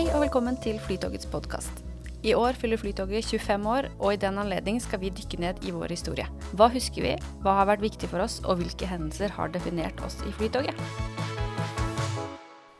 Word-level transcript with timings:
Hei 0.00 0.06
og 0.16 0.22
velkommen 0.22 0.56
til 0.56 0.78
Flytogets 0.80 1.26
podkast. 1.28 1.82
I 2.24 2.30
år 2.32 2.56
fyller 2.56 2.80
Flytoget 2.80 3.26
25 3.28 3.66
år, 3.68 3.88
og 3.98 4.14
i 4.14 4.20
den 4.22 4.38
anledning 4.40 4.78
skal 4.80 5.02
vi 5.02 5.10
dykke 5.12 5.36
ned 5.42 5.60
i 5.68 5.74
vår 5.76 5.92
historie. 5.92 6.24
Hva 6.56 6.70
husker 6.72 7.04
vi, 7.04 7.10
hva 7.44 7.58
har 7.58 7.68
vært 7.68 7.84
viktig 7.84 8.08
for 8.08 8.24
oss, 8.24 8.38
og 8.48 8.62
hvilke 8.62 8.88
hendelser 8.88 9.34
har 9.36 9.52
definert 9.52 10.00
oss 10.00 10.16
i 10.24 10.32
Flytoget? 10.38 10.80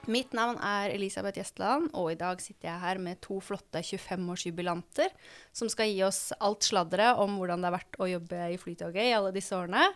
Mitt 0.09 0.32
navn 0.32 0.57
er 0.64 0.95
Elisabeth 0.95 1.36
Gjestland, 1.36 1.93
og 1.93 2.09
i 2.14 2.17
dag 2.25 2.41
sitter 2.41 2.71
jeg 2.71 2.85
her 2.86 3.04
med 3.04 3.21
to 3.21 3.37
flotte 3.45 3.84
25-årsjubilanter 3.84 5.12
som 5.52 5.68
skal 5.68 5.93
gi 5.93 6.00
oss 6.09 6.31
alt 6.40 6.73
sladderet 6.73 7.21
om 7.21 7.37
hvordan 7.37 7.61
det 7.61 7.68
har 7.68 7.81
vært 7.82 8.00
å 8.00 8.12
jobbe 8.17 8.48
i 8.48 8.61
Flytoget 8.64 9.11
i 9.11 9.17
alle 9.21 9.37
disse 9.37 9.53
årene. 9.53 9.90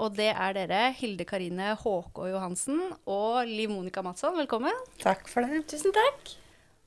Og 0.00 0.16
det 0.16 0.32
er 0.32 0.56
dere, 0.56 0.86
Hilde 0.96 1.28
Karine 1.28 1.74
Håkå 1.76 2.32
Johansen 2.32 2.86
og 3.04 3.42
Liv 3.44 3.68
Monica 3.68 4.00
Madsson. 4.00 4.40
Velkommen. 4.40 4.86
Takk 5.04 5.28
for 5.28 5.44
det. 5.44 5.66
Tusen 5.68 5.92
takk. 5.92 6.39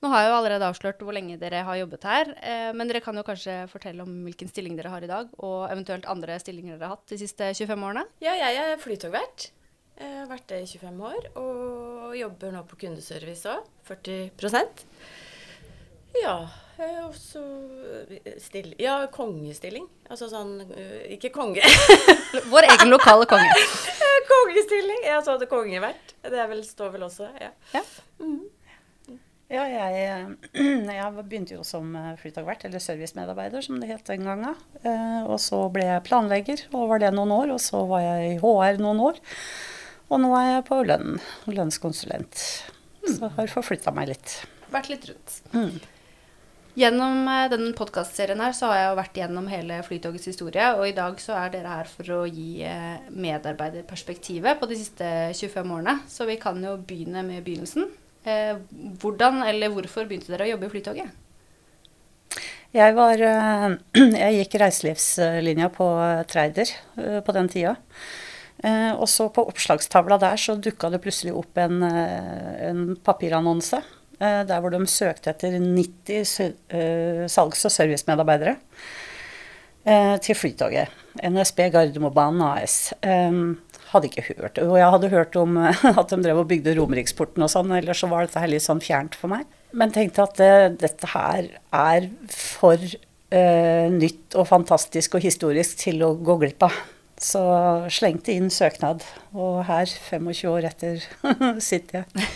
Nå 0.03 0.09
har 0.12 0.25
jeg 0.25 0.31
jo 0.34 0.35
allerede 0.35 0.67
avslørt 0.67 0.99
hvor 0.99 1.16
lenge 1.16 1.38
dere 1.39 1.62
har 1.63 1.77
jobbet 1.80 2.03
her, 2.03 2.30
eh, 2.43 2.70
men 2.75 2.89
dere 2.89 2.99
kan 2.99 3.16
jo 3.16 3.23
kanskje 3.23 3.53
fortelle 3.71 4.03
om 4.03 4.12
hvilken 4.26 4.49
stilling 4.52 4.76
dere 4.76 4.89
har 4.91 5.03
i 5.05 5.07
dag, 5.07 5.29
og 5.39 5.70
eventuelt 5.71 6.09
andre 6.12 6.35
stillinger 6.43 6.76
dere 6.76 6.89
har 6.89 6.98
hatt 6.98 7.13
de 7.13 7.20
siste 7.21 7.53
25 7.55 7.85
årene? 7.88 8.03
Ja, 8.20 8.34
jeg 8.35 8.57
er 8.59 8.81
flytogvert. 8.84 9.45
Jeg 9.95 10.17
har 10.17 10.27
vært 10.27 10.49
det 10.52 10.57
i 10.59 10.67
25 10.67 11.05
år, 11.07 11.29
og 11.39 12.17
jobber 12.20 12.52
nå 12.52 12.63
på 12.67 12.79
kundeservice 12.81 13.48
òg. 13.48 13.70
40% 13.88 14.84
Ja, 16.20 16.35
eh, 16.81 16.99
og 17.05 17.15
så 17.15 17.45
still... 18.43 18.73
Ja, 18.84 18.98
kongestilling. 19.13 19.88
Altså 20.12 20.27
sånn 20.34 20.65
eh, 20.67 21.13
Ikke 21.15 21.32
konge. 21.32 21.63
Vår 22.51 22.67
egen 22.73 22.91
lokale 22.91 23.29
konge. 23.32 23.55
kongestilling. 24.34 24.99
Jeg 25.07 25.15
hadde 25.15 25.38
det 25.45 25.49
kongevert. 25.51 26.13
Det 26.27 26.43
er 26.43 26.51
vel, 26.51 26.65
står 26.67 26.91
vel 26.98 27.07
også, 27.07 27.32
ja. 27.40 27.54
Ja. 27.71 27.85
Mhm. 28.20 28.43
Ja, 29.54 29.68
jeg, 29.70 30.35
jeg 30.98 31.26
begynte 31.29 31.54
jo 31.59 31.63
som 31.68 31.91
eh, 31.99 32.13
flytogvert, 32.18 32.65
eller 32.65 32.82
servicemedarbeider 32.82 33.62
som 33.62 33.77
det 33.82 33.91
het 33.91 34.07
den 34.10 34.26
gangen. 34.26 34.57
Eh, 34.82 35.21
Og 35.29 35.37
så 35.41 35.60
ble 35.73 35.85
jeg 35.85 36.05
planlegger, 36.07 36.65
og 36.73 36.90
var 36.90 37.04
det 37.04 37.13
noen 37.13 37.34
år. 37.35 37.54
Og 37.54 37.62
så 37.62 37.84
var 37.90 38.01
jeg 38.01 38.32
i 38.34 38.40
HR 38.41 38.82
noen 38.82 39.04
år. 39.12 39.21
Og 40.10 40.21
nå 40.23 40.34
er 40.40 40.49
jeg 40.55 40.65
på 40.71 40.82
lønn, 40.90 41.20
lønnskonsulent. 41.49 42.41
Så 43.04 43.20
jeg 43.27 43.35
har 43.37 43.51
forflytta 43.51 43.93
meg 43.93 44.10
litt. 44.13 44.40
Vært 44.73 44.90
litt 44.90 45.05
rundt. 45.12 45.37
Mm. 45.54 45.77
Gjennom 46.82 47.27
eh, 47.29 47.45
denne 47.54 47.73
podkastserien 47.77 48.41
her 48.41 48.55
så 48.57 48.71
har 48.71 48.79
jeg 48.79 48.90
jo 48.90 48.99
vært 49.04 49.17
gjennom 49.21 49.49
hele 49.54 49.76
Flytogets 49.85 50.32
historie, 50.32 50.71
og 50.73 50.88
i 50.90 50.95
dag 50.98 51.20
så 51.21 51.35
er 51.38 51.54
dere 51.54 51.76
her 51.77 51.90
for 51.93 52.10
å 52.15 52.23
gi 52.26 52.63
eh, 52.65 53.04
medarbeiderperspektivet 53.13 54.57
på 54.57 54.70
de 54.71 54.79
siste 54.82 55.10
25 55.38 55.76
årene. 55.77 55.99
Så 56.10 56.26
vi 56.26 56.40
kan 56.41 56.57
jo 56.65 56.73
begynne 56.82 57.21
med 57.27 57.45
begynnelsen. 57.45 57.91
Eh, 58.24 58.55
hvordan 59.02 59.41
eller 59.43 59.71
hvorfor 59.74 60.07
begynte 60.07 60.32
dere 60.32 60.46
å 60.48 60.54
jobbe 60.54 60.70
i 60.70 60.71
Flytoget? 60.71 61.20
Jeg, 62.74 62.93
var, 62.98 63.20
eh, 63.21 63.74
jeg 64.24 64.38
gikk 64.40 64.56
reiselivslinja 64.62 65.68
på 65.75 65.88
Treider 66.31 66.72
eh, 66.97 67.19
på 67.25 67.35
den 67.35 67.51
tida. 67.51 67.75
Eh, 68.63 68.94
Og 68.96 69.09
så 69.12 69.28
på 69.34 69.44
oppslagstavla 69.51 70.18
der 70.22 70.40
så 70.40 70.56
dukka 70.56 70.90
det 70.94 71.01
plutselig 71.03 71.35
opp 71.35 71.59
en, 71.62 71.84
en 71.84 72.85
papirannonse. 73.03 73.81
Der 74.24 74.62
hvor 74.62 74.72
de 74.72 74.79
søkte 74.88 75.34
etter 75.34 75.57
90 75.59 76.19
eh, 76.72 77.24
salgs- 77.28 77.66
og 77.68 77.74
servicemedarbeidere 77.74 78.53
til 80.24 80.38
Flytoget. 80.40 80.94
NSB 81.28 81.66
Gardermobanen 81.74 82.40
AS. 82.46 82.94
Eh, 83.94 83.96
Hadde 83.96 84.09
ikke 84.09 84.24
hørt. 84.41 84.58
Og 84.63 84.75
jeg 84.79 84.90
hadde 84.90 85.09
hørt 85.13 85.35
om 85.38 85.57
eh, 85.62 85.84
at 86.01 86.09
de 86.09 86.17
drev 86.23 86.40
og 86.41 86.47
bygde 86.50 86.73
Romeriksporten 86.79 87.44
og 87.45 87.50
sånn, 87.53 87.72
ellers 87.78 88.00
så 88.01 88.09
var 88.09 88.25
dette 88.25 88.41
her 88.41 88.50
litt 88.50 88.66
sånn 88.66 88.81
fjernt 88.81 89.16
for 89.19 89.29
meg. 89.29 89.45
Men 89.73 89.91
tenkte 89.94 90.23
at 90.25 90.35
det, 90.38 90.79
dette 90.81 91.09
her 91.13 91.47
er 91.73 92.07
for 92.34 92.78
eh, 92.81 93.88
nytt 93.94 94.35
og 94.38 94.47
fantastisk 94.50 95.16
og 95.17 95.23
historisk 95.25 95.78
til 95.85 96.01
å 96.06 96.13
gå 96.17 96.35
glipp 96.41 96.66
av. 96.67 96.73
Så 97.23 97.40
slengte 97.94 98.34
inn 98.34 98.50
søknad, 98.51 99.03
og 99.38 99.62
her, 99.69 99.85
25 100.09 100.50
år 100.50 100.66
etter, 100.72 101.06
sitter 101.63 102.01
jeg. 102.01 102.28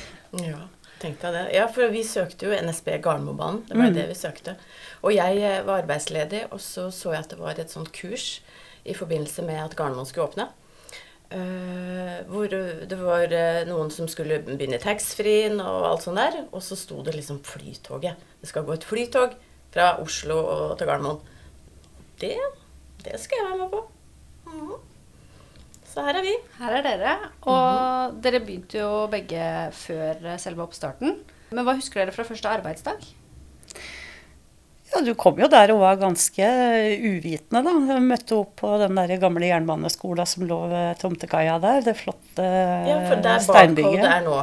Ja, 0.45 0.61
tenk 1.01 1.17
deg 1.23 1.33
det. 1.35 1.41
Ja, 1.57 1.65
for 1.73 1.89
vi 1.91 2.03
søkte 2.07 2.47
jo 2.47 2.53
NSB 2.55 2.93
Gardermobanen. 3.03 3.63
Det 3.67 3.75
var 3.75 3.89
Mm. 3.89 3.97
det 3.97 4.05
vi 4.13 4.15
søkte. 4.21 4.53
Og 5.03 5.11
jeg 5.17 5.41
eh, 5.41 5.59
var 5.67 5.81
arbeidsledig, 5.83 6.45
og 6.53 6.61
så 6.63 6.87
så 6.93 7.11
jeg 7.17 7.25
at 7.25 7.33
det 7.33 7.41
var 7.41 7.57
et 7.59 7.73
sånt 7.73 7.91
kurs 7.97 8.39
i 8.87 8.93
forbindelse 8.95 9.43
med 9.43 9.59
at 9.65 9.75
Gardermoen 9.75 10.07
skulle 10.07 10.29
åpne. 10.29 10.47
Eh, 11.27 12.19
hvor 12.31 12.47
det 12.47 12.97
var 13.01 13.27
uh, 13.27 13.65
noen 13.67 13.89
som 13.91 14.07
skulle 14.07 14.37
begynne 14.45 14.79
taxfree-en 14.79 15.59
og 15.59 15.87
alt 15.89 16.05
sånt 16.05 16.21
der. 16.21 16.37
Og 16.55 16.63
så 16.63 16.77
sto 16.79 17.01
det 17.03 17.17
liksom 17.17 17.41
Flytoget. 17.43 18.21
Det 18.39 18.47
skal 18.47 18.63
gå 18.67 18.77
et 18.77 18.87
flytog 18.87 19.35
fra 19.73 19.89
Oslo 20.03 20.37
og 20.39 20.77
til 20.79 20.87
Gardermoen. 20.87 21.19
Det, 22.21 22.37
det 23.03 23.19
skal 23.19 23.41
jeg 23.41 23.49
være 23.49 23.59
med 23.59 23.73
på. 23.75 23.83
Mhm. 24.53 24.77
Så 25.87 26.03
her 26.05 26.19
er 26.19 26.23
vi. 26.23 26.33
Her 26.61 26.77
er 26.77 26.85
dere. 26.85 27.13
Og 27.49 28.17
dere 28.23 28.43
begynte 28.45 28.79
jo 28.79 29.07
begge 29.11 29.43
før 29.75 30.23
eh, 30.23 30.39
selve 30.39 30.63
oppstarten. 30.63 31.15
Men 31.51 31.65
hva 31.67 31.75
husker 31.75 32.03
dere 32.03 32.15
fra 32.15 32.27
første 32.27 32.51
arbeidsdag? 32.51 33.03
Ja, 34.93 35.01
du 35.03 35.11
kom 35.19 35.39
jo 35.41 35.47
der 35.51 35.71
og 35.73 35.81
var 35.81 35.97
ganske 35.99 36.45
uvitende, 37.03 37.59
da. 37.65 37.73
Jeg 37.93 38.03
møtte 38.07 38.37
opp 38.39 38.53
på 38.61 38.69
den 38.81 38.95
der 38.95 39.17
gamle 39.19 39.49
jernbaneskolen 39.49 40.25
som 40.29 40.45
lå 40.47 40.61
ved 40.71 41.01
tomtekaia 41.01 41.57
der. 41.63 41.81
Det 41.85 41.95
flotte 41.99 42.47
steinbygget. 42.47 42.87
Ja, 42.87 42.99
for 43.09 43.21
der 43.25 43.43
steinbygget. 43.43 44.05
er 44.07 44.21
nå. 44.25 44.37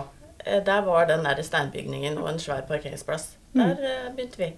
eh, 0.45 0.61
Der 0.67 0.81
var 0.87 1.07
den 1.09 1.25
der 1.25 1.43
steinbygningen 1.43 2.19
og 2.21 2.29
en 2.35 2.39
svær 2.39 2.61
parkeringsplass. 2.69 3.31
Der 3.55 3.73
mm. 3.79 4.17
begynte 4.17 4.39
vi. 4.45 4.53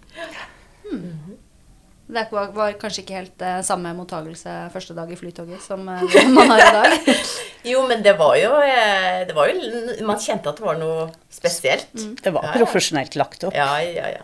Det 2.06 2.22
var, 2.30 2.52
var 2.54 2.74
kanskje 2.78 3.02
ikke 3.02 3.16
helt 3.18 3.42
eh, 3.42 3.56
samme 3.66 3.90
mottagelse 3.98 4.52
første 4.70 4.94
dag 4.94 5.10
i 5.10 5.16
Flytoget 5.18 5.62
som 5.64 5.88
eh, 5.90 6.04
man 6.30 6.52
har 6.54 6.62
i 6.62 6.72
dag. 6.76 7.16
Jo, 7.66 7.80
men 7.90 8.02
det 8.04 8.12
var 8.14 8.36
jo, 8.38 8.52
eh, 8.62 9.24
det 9.26 9.34
var 9.34 9.48
jo 9.50 10.04
Man 10.06 10.20
kjente 10.22 10.52
at 10.52 10.60
det 10.60 10.62
var 10.68 10.76
noe 10.78 11.08
spesielt. 11.34 11.88
Det 12.22 12.30
var 12.30 12.44
Ja, 12.46 12.52
ja. 12.52 12.60
profesjonelt 12.62 13.16
lagt 13.18 13.42
opp. 13.48 13.56
Ja, 13.58 13.72
ja, 13.82 14.06
ja. 14.14 14.22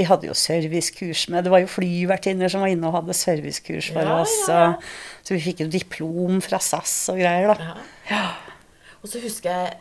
Vi 0.00 0.06
hadde 0.08 0.30
jo 0.30 0.34
servicekurs 0.36 1.26
med 1.32 1.44
Det 1.44 1.52
var 1.52 1.60
jo 1.62 1.68
flyvertinner 1.68 2.48
som 2.52 2.64
var 2.64 2.72
inne 2.72 2.88
og 2.88 2.96
hadde 2.96 3.16
servicekurs 3.16 3.90
for 3.92 4.00
Ja, 4.08 4.18
oss. 4.24 4.34
ja, 4.48 4.60
ja. 4.70 4.72
Så 5.22 5.36
vi 5.36 5.42
fikk 5.44 5.60
jo 5.66 5.68
diplom 5.70 6.40
fra 6.44 6.58
SAS 6.64 6.94
og 7.12 7.20
greier, 7.20 7.52
da. 7.52 7.74
ja. 8.10 8.24
Og 9.02 9.08
så 9.12 9.20
husker 9.22 9.50
jeg 9.52 9.76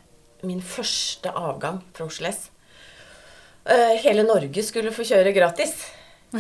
min 0.48 0.62
første 0.64 1.32
avgang 1.36 1.82
fra 1.96 2.06
Oslo 2.08 2.30
S. 2.30 2.46
Eh, 3.68 3.96
Hele 4.04 4.24
Norge 4.24 4.64
skulle 4.64 4.94
få 4.96 5.04
kjøre 5.08 5.34
gratis. 5.36 5.74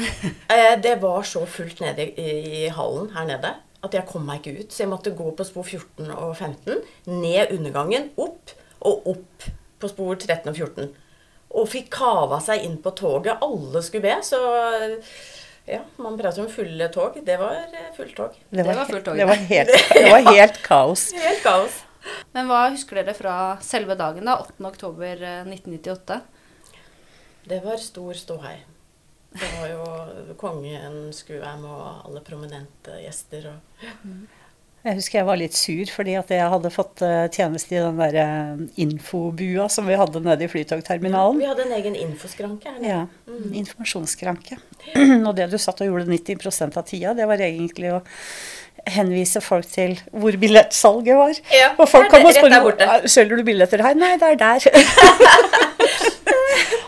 Eh, 0.53 0.75
Det 0.81 0.95
var 1.01 1.23
så 1.25 1.41
fullt 1.49 1.79
nede 1.81 2.05
i, 2.21 2.29
i 2.65 2.67
hallen 2.69 3.09
her 3.15 3.25
nede 3.25 3.55
at 3.83 3.93
jeg 3.95 4.05
kom 4.09 4.25
meg 4.27 4.41
ikke 4.43 4.59
ut. 4.65 4.73
Så 4.75 4.83
jeg 4.83 4.89
måtte 4.91 5.13
gå 5.17 5.31
på 5.37 5.45
spor 5.47 5.63
14 5.65 6.11
og 6.13 6.35
15, 6.37 6.81
ned 7.07 7.53
undergangen, 7.55 8.09
opp 8.19 8.51
og 8.85 9.07
opp 9.15 9.45
på 9.79 9.89
spor 9.89 10.15
13 10.19 10.49
og 10.51 10.55
14. 10.59 10.89
Og 11.49 11.65
fikk 11.69 11.89
kava 11.95 12.37
seg 12.43 12.63
inn 12.65 12.77
på 12.83 12.93
toget. 12.97 13.41
Alle 13.41 13.81
skulle 13.85 14.05
be. 14.05 14.17
Så 14.25 14.39
ja, 15.69 15.81
man 15.97 16.17
prater 16.17 16.41
om 16.41 16.49
fulle 16.49 16.87
tog. 16.93 17.17
Det 17.25 17.37
var 17.37 17.57
eh, 17.73 17.91
fullt 17.97 18.15
tog. 18.17 18.37
Det 18.49 18.65
var 18.65 18.85
fullt 18.85 19.05
tog, 19.05 19.17
det 19.17 19.27
var 19.29 19.35
helt, 19.53 19.69
det 19.93 20.09
var 20.11 20.33
helt 20.33 20.61
kaos. 20.65 21.11
Helt 21.25 21.43
kaos. 21.43 21.83
Men 22.33 22.47
hva 22.49 22.69
husker 22.71 23.01
dere 23.01 23.13
fra 23.13 23.35
selve 23.61 23.97
dagen, 23.99 24.25
da? 24.25 24.39
8. 24.41 24.55
oktober 24.69 25.21
eh, 25.21 25.41
1998? 25.45 26.19
Det 27.49 27.61
var 27.65 27.81
stor 27.81 28.17
ståhei. 28.17 28.55
Det 29.29 29.49
var 29.59 29.69
jo 29.69 30.33
kongen 30.41 31.11
skulle 31.13 31.43
være 31.43 31.61
med, 31.61 31.69
og 31.69 32.07
alle 32.09 32.21
prominente 32.25 32.95
gjester. 33.03 33.51
Og 33.51 33.89
Jeg 34.79 34.95
husker 34.95 35.19
jeg 35.19 35.27
var 35.27 35.39
litt 35.41 35.55
sur 35.59 35.89
fordi 35.91 36.13
at 36.15 36.29
jeg 36.31 36.51
hadde 36.53 36.69
fått 36.71 37.01
eh, 37.03 37.25
tjeneste 37.35 37.75
i 37.75 37.81
den 37.83 37.97
der 37.99 38.15
eh, 38.21 38.61
infobua 38.85 39.65
som 39.71 39.89
vi 39.89 39.97
hadde 39.99 40.21
nede 40.23 40.45
i 40.47 40.51
flytogterminalen. 40.51 41.41
vi 41.41 41.49
hadde 41.49 41.65
en 41.67 41.75
egen 41.75 41.97
infoskranke 41.99 42.71
nede. 42.77 42.87
Ja, 42.87 43.01
informasjonsskranke. 43.59 44.59
Og 45.27 45.33
det 45.35 45.49
du 45.51 45.57
satt 45.59 45.83
og 45.83 45.89
gjorde 45.91 46.07
90% 46.07 46.79
av 46.79 46.87
tida, 46.87 47.13
det 47.17 47.27
var 47.27 47.43
egentlig 47.43 47.91
å 47.97 47.99
henvise 48.89 49.41
folk 49.43 49.67
til 49.67 49.97
hvor 50.15 50.37
billettsalget 50.39 51.17
var. 51.19 51.35
Ja, 51.51 51.73
og 51.75 51.89
folk 51.91 52.07
kom 52.09 52.23
og 52.25 52.31
spurte. 52.33 52.79
"Ja, 52.87 53.01
selger 53.11 53.35
du 53.37 53.43
billetter 53.43 53.83
her. 53.83 53.97
Nei, 53.99 54.13
det 54.17 54.31
er 54.31 54.39
der. 54.39 54.59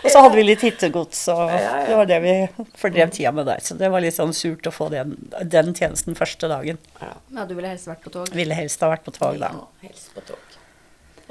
og 0.04 0.08
så 0.12 0.24
hadde 0.26 0.38
vi 0.38 0.46
litt 0.46 0.64
hittegods, 0.66 1.24
og 1.34 1.52
det 1.52 1.98
var 1.98 2.10
det 2.10 2.20
vi 2.24 2.36
fordrev 2.80 3.12
tida 3.14 3.34
med 3.36 3.48
der. 3.50 3.64
Så 3.66 3.78
det 3.80 3.90
var 3.94 4.04
litt 4.04 4.18
sånn 4.18 4.34
surt 4.36 4.68
å 4.68 4.74
få 4.74 4.90
den, 4.94 5.16
den 5.44 5.74
tjenesten 5.78 6.18
første 6.18 6.50
dagen. 6.52 6.80
Ja. 7.02 7.14
Du 7.46 7.56
ville 7.58 7.72
helst 7.72 7.90
vært 7.90 8.06
på 8.06 8.14
tog. 8.14 8.32
Ville 8.36 8.58
helst 8.58 8.84
ha 8.84 8.92
vært 8.92 9.06
på 9.08 9.16
tog 9.16 9.40
da. 9.42 9.52
Ja, 9.56 9.88
helst 9.88 10.14
på 10.16 10.24
tog. 10.32 10.58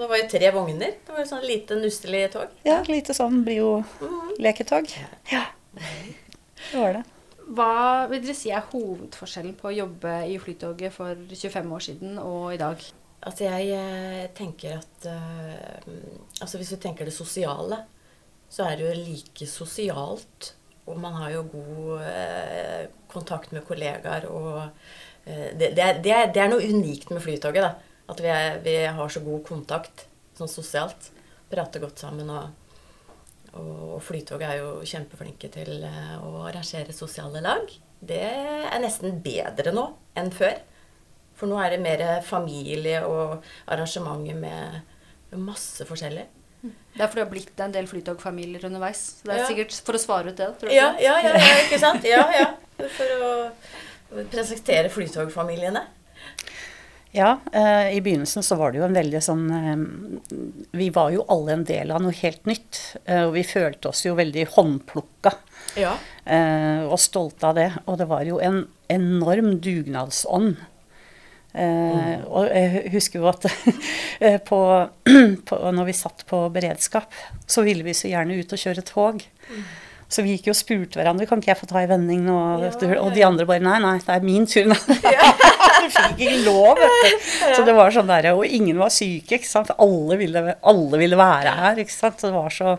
Og 0.00 0.04
Det 0.04 0.08
var 0.08 0.20
jo 0.22 0.28
tre 0.32 0.50
vogner. 0.54 0.92
Det 1.06 1.12
var 1.12 1.25
jo 1.25 1.28
sånn 1.28 1.44
lite, 1.44 1.76
nusselig 1.76 2.26
tog. 2.32 2.52
Ja, 2.64 2.78
lite 2.88 3.16
sånn 3.16 3.42
Brio-leketog. 3.44 4.93
Ja, 5.28 5.46
det 5.76 6.78
var 6.78 7.00
det. 7.00 7.02
Hva 7.50 8.06
vil 8.10 8.22
dere 8.22 8.36
si 8.38 8.52
er 8.54 8.64
hovedforskjellen 8.70 9.56
på 9.58 9.70
å 9.70 9.75
jobbe 9.75 10.14
i 10.31 10.38
Flytoget 10.40 10.94
for 10.94 11.19
25 11.28 11.72
år 11.75 11.84
siden 11.84 12.19
og 12.22 12.52
i 12.54 12.60
dag? 12.60 12.82
Altså 13.26 13.48
jeg 13.50 13.72
eh, 13.76 14.28
tenker 14.32 14.78
at 14.78 15.08
eh, 15.10 15.88
Altså 16.40 16.56
hvis 16.56 16.70
du 16.72 16.78
tenker 16.81 17.04
det 17.04 17.12
sosiale, 17.12 17.82
så 18.50 18.67
er 18.67 18.79
det 18.79 18.88
jo 18.88 18.97
like 18.99 19.47
sosialt. 19.49 20.55
Og 20.91 20.99
man 20.99 21.14
har 21.20 21.35
jo 21.37 21.44
god 21.52 22.02
eh, 22.02 22.88
kontakt 23.11 23.52
med 23.55 23.64
kollegaer. 23.67 24.26
Og 24.31 24.64
eh, 25.25 25.52
det, 25.55 25.73
det, 25.76 25.85
er, 25.85 26.00
det, 26.02 26.41
er, 26.43 26.50
noe 26.50 26.64
unikt 26.67 27.12
med 27.14 27.23
Flytoget. 27.23 27.62
da. 27.62 28.00
At 28.11 28.23
vi, 28.23 28.31
er, 28.35 28.58
vi 28.64 28.75
har 28.91 29.12
så 29.12 29.23
god 29.23 29.44
kontakt 29.47 30.06
sånn 30.38 30.50
sosialt. 30.50 31.12
Prater 31.50 31.82
godt 31.82 32.02
sammen. 32.02 32.32
Og, 32.35 32.75
og 33.61 34.00
Flytoget 34.02 34.49
er 34.49 34.64
jo 34.64 34.73
kjempeflinke 34.82 35.53
til 35.55 35.87
eh, 35.87 36.17
å 36.19 36.43
arrangere 36.49 36.96
sosiale 36.96 37.44
lag. 37.44 37.70
Det 38.00 38.25
er 38.25 38.82
nesten 38.82 39.20
bedre 39.23 39.75
nå 39.76 39.87
enn 40.19 40.35
før. 40.35 40.58
For 41.38 41.49
nå 41.49 41.56
er 41.62 41.76
det 41.76 41.85
mer 41.85 42.03
familie 42.26 43.05
og 43.06 43.46
arrangementer 43.70 44.37
med 44.37 45.38
masse 45.38 45.87
forskjellig. 45.88 46.26
Det 46.60 47.04
er 47.04 47.08
fordi 47.08 47.20
det 47.20 47.24
har 47.24 47.30
blitt 47.30 47.62
en 47.64 47.72
del 47.74 47.86
flytogfamilier 47.88 48.66
underveis. 48.68 49.00
Så 49.20 49.28
det 49.28 49.36
er 49.36 49.42
ja. 49.44 49.46
sikkert 49.48 49.76
for 49.86 49.96
å 49.96 50.02
svare 50.02 50.32
ut 50.32 50.40
det. 50.40 50.50
tror 50.60 50.72
du 50.72 50.74
ja, 50.76 50.90
ja, 51.00 51.16
ja, 51.24 51.32
ja, 51.38 51.54
ikke 51.64 51.78
sant? 51.80 52.04
Ja, 52.08 52.26
ja. 52.34 52.50
For 52.96 53.14
å 53.16 53.32
presentere 54.32 54.90
flytogfamiliene. 54.92 55.86
Ja, 57.10 57.40
eh, 57.52 57.96
i 57.96 58.00
begynnelsen 58.00 58.44
så 58.46 58.54
var 58.54 58.70
det 58.70 58.78
jo 58.78 58.86
en 58.86 58.94
veldig 58.94 59.20
sånn 59.24 59.46
eh, 59.50 59.80
Vi 60.78 60.90
var 60.94 61.10
jo 61.10 61.24
alle 61.32 61.56
en 61.56 61.64
del 61.66 61.90
av 61.90 62.04
noe 62.04 62.14
helt 62.20 62.46
nytt. 62.46 62.78
Eh, 63.04 63.24
og 63.24 63.34
vi 63.34 63.42
følte 63.46 63.90
oss 63.90 64.04
jo 64.06 64.14
veldig 64.18 64.46
håndplukka. 64.54 65.32
Ja. 65.80 65.96
Eh, 66.24 66.84
og 66.86 67.00
stolte 67.02 67.50
av 67.50 67.58
det. 67.58 67.70
Og 67.86 67.98
det 67.98 68.06
var 68.10 68.26
jo 68.28 68.38
en 68.44 68.62
enorm 68.90 69.56
dugnadsånd 69.62 70.60
Eh, 71.50 72.17
og 72.31 72.47
jeg 72.47 72.91
husker 72.94 73.23
jo 73.23 73.29
at 73.31 73.47
eh, 74.25 74.38
på, 74.47 74.61
på, 75.49 75.61
når 75.75 75.88
vi 75.91 75.97
satt 75.99 76.26
på 76.31 76.44
beredskap, 76.55 77.11
så 77.47 77.64
ville 77.67 77.87
vi 77.87 77.97
så 77.97 78.11
gjerne 78.11 78.38
ut 78.38 78.56
og 78.56 78.62
kjøre 78.64 78.87
tog. 78.87 79.25
Så 80.11 80.25
vi 80.26 80.35
gikk 80.35 80.49
jo 80.49 80.55
og 80.56 80.58
spurte 80.58 80.99
hverandre 80.99 81.26
kan 81.31 81.38
ikke 81.38 81.52
jeg 81.52 81.61
få 81.61 81.69
ta 81.70 81.85
en 81.85 81.91
vending 81.93 82.25
nå. 82.26 82.38
Ja, 82.64 82.73
og 82.99 83.12
de 83.14 83.23
andre 83.23 83.47
bare 83.47 83.62
nei, 83.62 83.76
nei, 83.82 83.97
det 84.02 84.17
er 84.17 84.26
min 84.26 84.47
tur 84.50 84.67
nå. 84.73 84.79
du 85.81 85.91
fikk 85.97 86.19
ikke 86.19 86.41
lov, 86.47 86.81
vet 86.81 87.05
du. 87.05 87.29
Så 87.55 87.62
det 87.67 87.75
var 87.76 87.94
sånn 87.94 88.11
der, 88.11 88.32
Og 88.35 88.44
ingen 88.46 88.79
var 88.81 88.93
syke, 88.94 89.38
ikke 89.38 89.49
sant. 89.49 89.70
Alle 89.79 90.19
ville, 90.20 90.56
alle 90.61 91.00
ville 91.00 91.19
være 91.19 91.55
her, 91.61 91.82
ikke 91.85 91.94
sant. 91.94 92.19
Så 92.20 92.31
det 92.31 92.37
var 92.37 92.55
så 92.55 92.76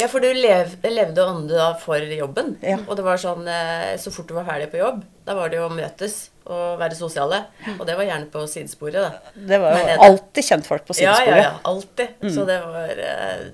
ja, 0.00 0.08
for 0.10 0.24
du 0.24 0.28
lev, 0.32 0.76
levde 0.84 1.24
og 1.24 1.32
åndet 1.34 1.56
da 1.58 1.70
for 1.80 2.02
jobben. 2.16 2.54
Ja. 2.64 2.78
Og 2.86 2.98
det 2.98 3.04
var 3.06 3.20
sånn 3.20 3.48
eh, 3.50 3.94
Så 4.00 4.12
fort 4.14 4.28
du 4.30 4.34
var 4.36 4.46
ferdig 4.48 4.70
på 4.72 4.80
jobb, 4.80 5.02
da 5.26 5.36
var 5.38 5.52
det 5.52 5.60
jo 5.60 5.68
å 5.68 5.74
møtes 5.74 6.18
og 6.44 6.78
være 6.80 6.96
sosiale. 6.98 7.40
Og 7.78 7.84
det 7.88 7.96
var 7.96 8.08
gjerne 8.08 8.28
på 8.32 8.44
sidesporet, 8.50 9.00
da. 9.00 9.34
Det 9.52 9.60
var 9.62 9.78
jo 9.78 9.98
alltid 10.08 10.48
kjentfolk 10.50 10.86
på 10.88 10.96
sidesporet. 10.98 11.30
Ja, 11.30 11.36
ja, 11.36 11.46
ja. 11.48 11.52
Alltid. 11.70 12.16
Mm. 12.20 12.32
Så 12.36 12.46
det 12.48 12.58
var 12.66 13.04
eh, 13.08 13.44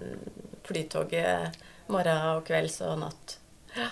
flytoget 0.67 1.61
morgen 1.91 2.29
og 2.35 2.44
kvelds 2.47 2.81
og 2.87 2.99
natt. 3.05 3.37
Ja. 3.77 3.91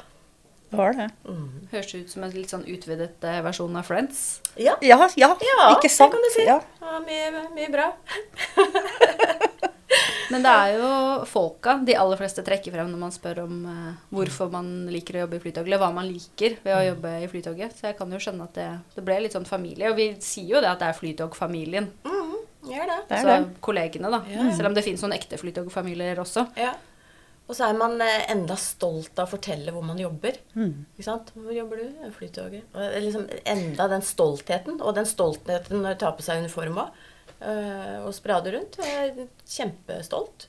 Det 0.68 0.76
var 0.76 0.92
det. 0.92 1.06
Mm. 1.24 1.68
Høres 1.70 1.94
ut 1.94 2.10
som 2.12 2.24
en 2.26 2.34
litt 2.34 2.50
sånn 2.52 2.66
utvidet 2.68 3.24
eh, 3.24 3.38
versjon 3.46 3.78
av 3.80 3.86
Friends. 3.88 4.24
Ja, 4.60 4.74
ja, 4.84 4.98
ja, 5.16 5.30
ja 5.40 5.70
ikke 5.72 5.88
sant? 5.88 6.12
Det 6.12 6.18
kan 6.18 6.26
du 6.26 6.34
si. 6.34 6.44
Ja. 6.44 6.58
mye, 7.06 7.46
mye 7.56 7.70
bra. 7.72 7.92
Men 10.32 10.44
det 10.44 10.52
er 10.52 10.74
jo 10.76 10.88
folka 11.28 11.78
de 11.86 11.96
aller 11.98 12.20
fleste 12.20 12.44
trekker 12.44 12.74
frem 12.74 12.90
når 12.92 13.00
man 13.00 13.14
spør 13.14 13.42
om 13.46 13.62
uh, 13.64 13.92
hvorfor 14.14 14.50
man 14.52 14.68
liker 14.92 15.16
å 15.18 15.22
jobbe 15.24 15.38
i 15.38 15.42
Flytoget, 15.44 15.68
eller 15.70 15.80
hva 15.82 15.90
man 15.94 16.08
liker 16.08 16.58
ved 16.64 16.74
å 16.74 16.80
mm. 16.80 16.88
jobbe 16.90 17.14
i 17.22 17.30
Flytoget. 17.32 17.78
Så 17.78 17.88
jeg 17.88 17.98
kan 18.00 18.12
jo 18.12 18.20
skjønne 18.22 18.48
at 18.48 18.58
det, 18.58 18.68
det 18.96 19.06
ble 19.06 19.20
litt 19.24 19.36
sånn 19.36 19.48
familie. 19.48 19.92
Og 19.92 19.98
vi 19.98 20.10
sier 20.24 20.58
jo 20.58 20.64
det 20.64 20.72
at 20.72 20.82
det 20.82 20.90
er 20.90 20.98
Flytog-familien. 20.98 21.88
Mm, 22.04 22.36
gjør 22.68 22.92
det. 22.92 23.00
det 23.08 23.22
så 23.22 23.32
det. 23.32 23.40
kollegene, 23.64 24.12
da. 24.12 24.22
Ja. 24.28 24.50
Selv 24.52 24.70
om 24.70 24.76
det 24.76 24.84
finnes 24.86 25.04
noen 25.06 25.16
ekte 25.16 25.40
Flytog-familier 25.40 26.20
også. 26.24 26.48
Ja. 26.60 26.74
Og 27.48 27.56
så 27.56 27.64
er 27.64 27.78
man 27.80 27.96
eh, 28.04 28.26
enda 28.28 28.58
stolt 28.60 29.16
av 29.16 29.24
å 29.24 29.32
fortelle 29.32 29.72
hvor 29.72 29.84
man 29.86 30.00
jobber. 30.00 30.36
Mm. 30.52 30.84
Ikke 30.92 31.06
sant? 31.06 31.30
Hvor 31.32 31.54
jobber 31.56 31.80
du? 31.80 32.08
Flytoget. 32.12 32.66
Og 32.76 32.98
liksom 33.06 33.24
enda 33.48 33.86
den 33.88 34.04
stoltheten. 34.04 34.82
Og 34.82 34.92
den 34.98 35.08
stoltheten 35.08 35.80
når 35.80 35.96
du 35.96 36.02
tar 36.04 36.12
på 36.18 36.26
seg 36.26 36.44
uniform 36.44 36.82
òg. 36.84 37.06
Eh, 37.38 37.98
og 38.02 38.14
sprade 38.16 38.50
rundt. 38.54 38.78
Jeg 38.82 39.12
er 39.12 39.28
kjempestolt. 39.46 40.48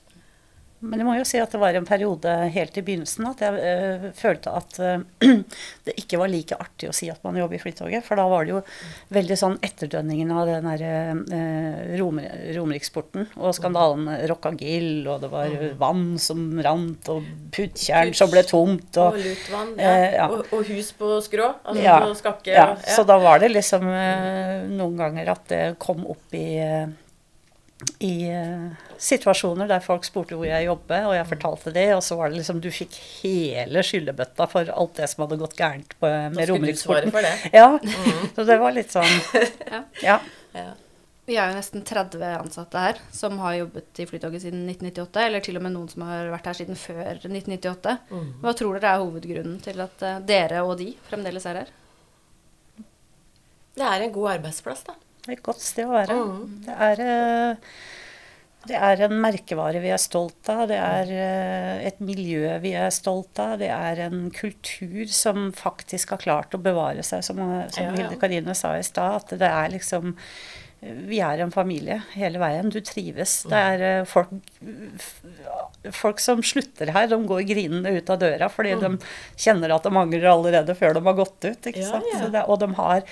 Men 0.80 1.02
jeg 1.02 1.06
må 1.06 1.14
jo 1.18 1.26
si 1.28 1.36
at 1.36 1.52
det 1.52 1.58
var 1.60 1.76
en 1.76 1.84
periode 1.84 2.32
helt 2.54 2.78
i 2.80 2.82
begynnelsen 2.84 3.26
at 3.28 3.42
jeg 3.44 3.64
øh, 3.68 4.04
følte 4.16 4.52
at 4.56 4.78
øh, 4.80 5.02
det 5.86 5.94
ikke 6.00 6.20
var 6.20 6.30
like 6.32 6.56
artig 6.56 6.88
å 6.88 6.94
si 6.96 7.10
at 7.12 7.20
man 7.26 7.36
jobber 7.36 7.58
i 7.58 7.60
Flytoget. 7.60 8.06
For 8.06 8.16
da 8.16 8.24
var 8.30 8.48
det 8.48 8.54
jo 8.54 8.62
veldig 9.12 9.36
sånn 9.36 9.58
etterdønningen 9.66 10.32
av 10.32 10.48
den 10.48 10.68
derre 10.70 10.94
øh, 11.20 11.92
Romeriksporten 12.00 13.28
og 13.36 13.52
skandalen 13.58 14.08
Rocca 14.30 14.54
Gill, 14.56 15.04
og 15.04 15.20
det 15.26 15.30
var 15.34 15.52
mm. 15.52 15.66
vann 15.82 16.06
som 16.22 16.46
rant, 16.64 17.12
og 17.12 17.28
puttjern 17.52 18.14
som 18.16 18.32
ble 18.32 18.44
tomt. 18.48 18.96
Og, 18.96 19.20
og 19.20 19.28
lutvann. 19.28 19.76
Ja. 19.76 19.92
ja. 20.16 20.30
Og, 20.32 20.48
og, 20.48 20.64
hus 20.70 20.94
på 20.96 21.12
skrå. 21.28 21.52
Altså 21.60 21.84
ja, 21.84 22.00
på 22.06 22.16
skakke. 22.22 22.56
Ja. 22.56 22.70
ja. 22.72 22.96
Så 22.96 23.04
da 23.08 23.20
var 23.20 23.44
det 23.44 23.52
liksom 23.52 23.84
noen 23.84 24.96
ganger 24.96 25.34
at 25.36 25.46
det 25.52 25.62
kom 25.82 26.06
opp 26.08 26.40
i 26.40 26.48
i 27.98 28.28
uh, 28.28 28.72
situasjoner 29.00 29.68
der 29.70 29.80
folk 29.84 30.04
spurte 30.04 30.36
hvor 30.36 30.48
jeg 30.48 30.66
jobber, 30.66 31.06
og 31.08 31.14
jeg 31.16 31.28
fortalte 31.30 31.72
det, 31.72 31.86
og 31.96 32.02
så 32.04 32.18
var 32.18 32.30
det 32.30 32.40
liksom 32.40 32.60
Du 32.60 32.68
fikk 32.74 32.98
hele 33.22 33.84
skyllebøtta 33.86 34.46
for 34.50 34.68
alt 34.74 35.00
det 35.00 35.08
som 35.12 35.24
hadde 35.24 35.40
gått 35.40 35.56
gærent 35.58 35.96
på, 35.96 36.10
med 36.34 36.52
Romeriksporten. 36.52 37.14
Ja, 37.54 37.72
mm. 37.80 38.30
så 38.36 38.44
det 38.48 38.60
var 38.60 38.76
litt 38.76 38.92
sånn 38.92 39.10
ja. 39.72 39.82
ja. 40.04 40.20
ja. 40.56 40.70
Vi 41.30 41.36
er 41.38 41.52
jo 41.52 41.58
nesten 41.60 41.84
30 41.86 42.22
ansatte 42.34 42.84
her 42.84 43.02
som 43.14 43.36
har 43.40 43.60
jobbet 43.60 44.00
i 44.02 44.06
Flytoget 44.10 44.42
siden 44.44 44.64
1998, 44.66 45.26
eller 45.28 45.44
til 45.44 45.60
og 45.60 45.62
med 45.62 45.76
noen 45.76 45.90
som 45.92 46.04
har 46.08 46.30
vært 46.32 46.48
her 46.50 46.58
siden 46.58 46.80
før 46.80 47.20
1998. 47.20 47.98
Mm. 48.10 48.32
Hva 48.42 48.54
tror 48.58 48.76
dere 48.76 48.96
er 48.96 49.04
hovedgrunnen 49.04 49.60
til 49.62 49.84
at 49.84 50.02
uh, 50.02 50.16
dere 50.26 50.64
og 50.66 50.74
de 50.80 50.90
fremdeles 51.06 51.46
er 51.46 51.62
her? 51.62 51.76
Det 53.78 53.86
er 53.86 54.04
en 54.04 54.12
god 54.12 54.34
arbeidsplass, 54.34 54.82
da. 54.88 54.96
Det 55.20 55.32
er 55.32 55.38
et 55.38 55.46
godt 55.46 55.64
sted 55.64 55.88
å 55.88 55.94
være. 55.94 56.16
Mm. 56.16 56.44
Det, 56.66 56.76
er, 56.86 57.02
eh, 57.04 57.74
det, 58.68 58.78
er, 58.78 59.04
en 59.06 59.18
merkevare 59.20 59.82
vi 59.84 59.92
er 59.92 60.00
stolt 60.00 60.52
av. 60.52 60.64
Det 60.70 60.78
er 60.80 61.12
eh, 61.16 61.82
et 61.90 62.00
miljø 62.04 62.56
vi 62.64 62.72
er 62.78 62.88
stolt 62.94 63.42
av. 63.42 63.58
Det 63.60 63.68
er 63.74 64.06
en 64.06 64.30
kultur 64.34 65.04
som 65.12 65.50
faktisk 65.56 66.16
har 66.16 66.24
klart 66.24 66.56
å 66.56 66.62
bevare 66.62 67.04
seg, 67.06 67.26
som, 67.26 67.42
som 67.68 67.84
ja, 67.84 67.90
ja. 67.90 67.98
Hilde 67.98 68.18
Karine 68.20 68.56
sa 68.56 68.76
i 68.78 68.86
stad. 68.86 69.20
At 69.20 69.38
det 69.40 69.52
er 69.52 69.76
liksom 69.76 70.16
vi 70.80 71.18
er 71.20 71.42
en 71.44 71.50
familie 71.52 71.98
hele 72.14 72.40
veien. 72.40 72.70
Du 72.72 72.78
trives. 72.80 73.42
Det 73.48 73.58
er 73.74 73.82
eh, 73.84 74.06
folk, 74.08 74.32
folk 75.92 76.22
som 76.24 76.40
slutter 76.44 76.92
her, 76.94 77.10
de 77.10 77.18
går 77.28 77.44
grinende 77.50 77.92
ut 77.92 78.12
av 78.12 78.22
døra 78.22 78.48
fordi 78.52 78.78
mm. 78.78 78.80
de 78.86 79.44
kjenner 79.44 79.76
at 79.76 79.84
de 79.84 79.92
angrer 79.92 80.30
allerede 80.32 80.76
før 80.78 80.96
de 80.96 81.04
har 81.04 81.18
gått 81.20 81.50
ut. 81.50 81.70
Ja, 81.76 82.00
ja. 82.14 82.30
Det, 82.32 82.46
og 82.46 82.62
de 82.64 82.70
har 82.80 83.04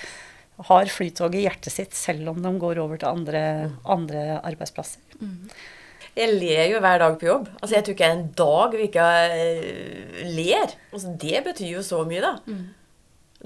har 0.67 0.89
Flytoget 0.91 1.39
i 1.39 1.43
hjertet 1.45 1.73
sitt, 1.73 1.95
selv 1.95 2.31
om 2.33 2.39
de 2.43 2.51
går 2.59 2.81
over 2.83 2.99
til 2.99 3.11
andre, 3.11 3.43
andre 3.87 4.23
arbeidsplasser. 4.43 5.03
Mm. 5.21 5.51
Jeg 6.19 6.35
ler 6.35 6.65
jo 6.73 6.79
hver 6.83 6.99
dag 6.99 7.15
på 7.19 7.27
jobb. 7.29 7.47
Altså, 7.59 7.75
Jeg 7.77 7.85
tror 7.85 7.95
ikke 7.95 8.07
det 8.07 8.09
er 8.09 8.17
en 8.17 8.31
dag 8.41 8.75
vi 8.75 8.87
ikke 8.89 9.09
uh, 9.33 10.23
ler. 10.35 10.73
Altså, 10.91 11.13
det 11.21 11.43
betyr 11.45 11.75
jo 11.77 11.83
så 11.85 12.01
mye, 12.07 12.23
da. 12.25 12.33
Mm. 12.49 12.65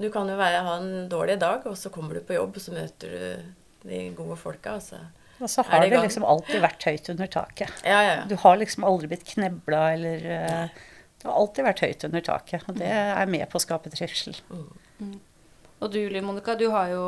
Du 0.00 0.08
kan 0.10 0.30
jo 0.30 0.38
være, 0.38 0.62
ha 0.66 0.78
en 0.80 1.04
dårlig 1.10 1.36
dag, 1.42 1.66
og 1.70 1.76
så 1.78 1.92
kommer 1.94 2.18
du 2.18 2.24
på 2.26 2.34
jobb, 2.34 2.56
og 2.56 2.64
så 2.64 2.74
møter 2.74 3.12
du 3.12 3.90
de 3.90 4.00
gode 4.16 4.38
folka. 4.40 4.74
Og 4.80 4.82
så, 4.82 4.98
og 5.38 5.50
så 5.50 5.62
har 5.68 5.84
det, 5.84 5.92
det 5.92 6.02
liksom 6.08 6.26
alltid 6.26 6.64
vært 6.64 6.88
høyt 6.88 7.12
under 7.14 7.30
taket. 7.30 7.84
Ja, 7.86 8.00
ja, 8.00 8.16
ja. 8.16 8.24
Du 8.30 8.34
har 8.42 8.58
liksom 8.58 8.88
aldri 8.88 9.12
blitt 9.12 9.28
knebla 9.28 9.84
eller 9.94 10.26
uh, 10.26 10.82
Det 11.20 11.28
har 11.28 11.38
alltid 11.44 11.68
vært 11.68 11.84
høyt 11.86 12.08
under 12.10 12.26
taket. 12.26 12.66
Og 12.66 12.80
det 12.80 12.90
er 12.90 13.30
med 13.30 13.46
på 13.52 13.60
å 13.60 13.62
skape 13.62 13.92
trivsel. 13.94 14.40
Mm. 14.50 15.14
Og 15.84 15.90
du 15.92 15.98
Liv 16.08 16.24
Monica, 16.24 16.54
du 16.56 16.70
har 16.72 16.88
jo 16.94 17.04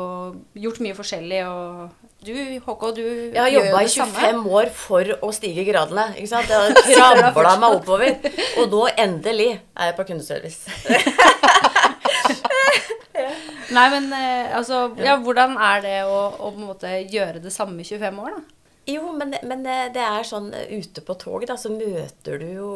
gjort 0.53 0.77
mye 0.85 0.93
forskjellig. 0.93 1.39
Og 1.49 1.89
du 2.27 2.33
Håkon, 2.65 2.93
du 2.93 3.01
Jeg 3.33 3.39
har 3.41 3.49
jobba 3.49 3.81
i 3.81 3.89
25 3.89 4.43
år 4.59 4.69
for 4.69 5.13
å 5.25 5.31
stige 5.33 5.65
gradene. 5.65 6.11
ikke 6.13 6.29
sant? 6.29 6.51
Jeg 6.51 6.99
har 7.01 7.33
kravla 7.33 7.55
meg 7.63 7.79
oppover. 7.79 8.13
Og 8.61 8.69
nå 8.75 8.83
endelig 8.93 9.49
er 9.57 9.89
jeg 9.89 9.97
på 9.97 10.05
kundeservice. 10.11 10.61
Nei, 13.67 13.87
men 13.91 14.05
eh, 14.15 14.53
altså 14.55 14.93
Ja, 15.01 15.17
hvordan 15.19 15.57
er 15.59 15.81
det 15.83 15.95
å, 16.07 16.19
å 16.47 16.51
gjøre 16.77 17.41
det 17.43 17.51
samme 17.51 17.81
i 17.81 17.87
25 17.87 18.21
år, 18.23 18.37
da? 18.37 18.56
Jo, 18.87 19.09
men, 19.11 19.35
men, 19.43 19.65
eh, 19.67 19.87
det 19.91 20.03
er 20.03 20.27
sånn 20.27 20.51
eh, 20.55 20.69
ute 20.79 21.03
på 21.03 21.15
tog, 21.19 21.43
da, 21.49 21.57
så 21.59 21.71
møter 21.73 22.39
du 22.39 22.45
jo 22.55 22.69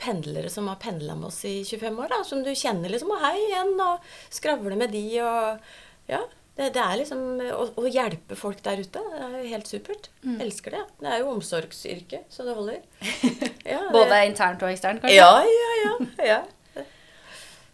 pendlere 0.00 0.48
som 0.52 0.70
har 0.72 0.80
pendla 0.80 1.16
med 1.18 1.28
oss 1.28 1.42
i 1.48 1.58
25 1.66 1.98
år, 2.00 2.08
da, 2.14 2.22
som 2.24 2.40
du 2.44 2.48
kjenner 2.56 2.92
liksom 2.92 3.12
Og 3.12 3.20
hei 3.20 3.36
igjen, 3.42 3.74
og 3.84 4.14
skravler 4.32 4.80
med 4.80 4.94
de 4.96 5.04
og 5.24 5.68
Ja. 6.10 6.24
Det, 6.54 6.68
det 6.70 6.78
er 6.78 6.98
liksom 7.00 7.22
å, 7.50 7.64
å, 7.82 7.84
hjelpe 7.90 8.36
folk 8.38 8.60
der 8.62 8.78
ute. 8.78 9.00
Det 9.02 9.22
er 9.26 9.32
jo 9.40 9.48
helt 9.50 9.66
supert. 9.66 10.04
Mm. 10.22 10.36
Elsker 10.44 10.76
det. 10.76 10.82
Det 11.00 11.08
er 11.10 11.24
jo 11.24 11.32
omsorgsyrke, 11.32 12.20
så 12.30 12.46
det 12.46 12.54
holder. 12.54 12.78
Ja, 13.64 13.80
det, 13.80 13.94
Både 13.96 14.20
internt 14.28 14.62
og 14.62 14.70
eksternt, 14.70 15.02
kanskje? 15.02 15.16
Ja, 15.16 15.40
ja, 15.42 15.72
ja. 15.80 15.94
ja. 16.28 16.38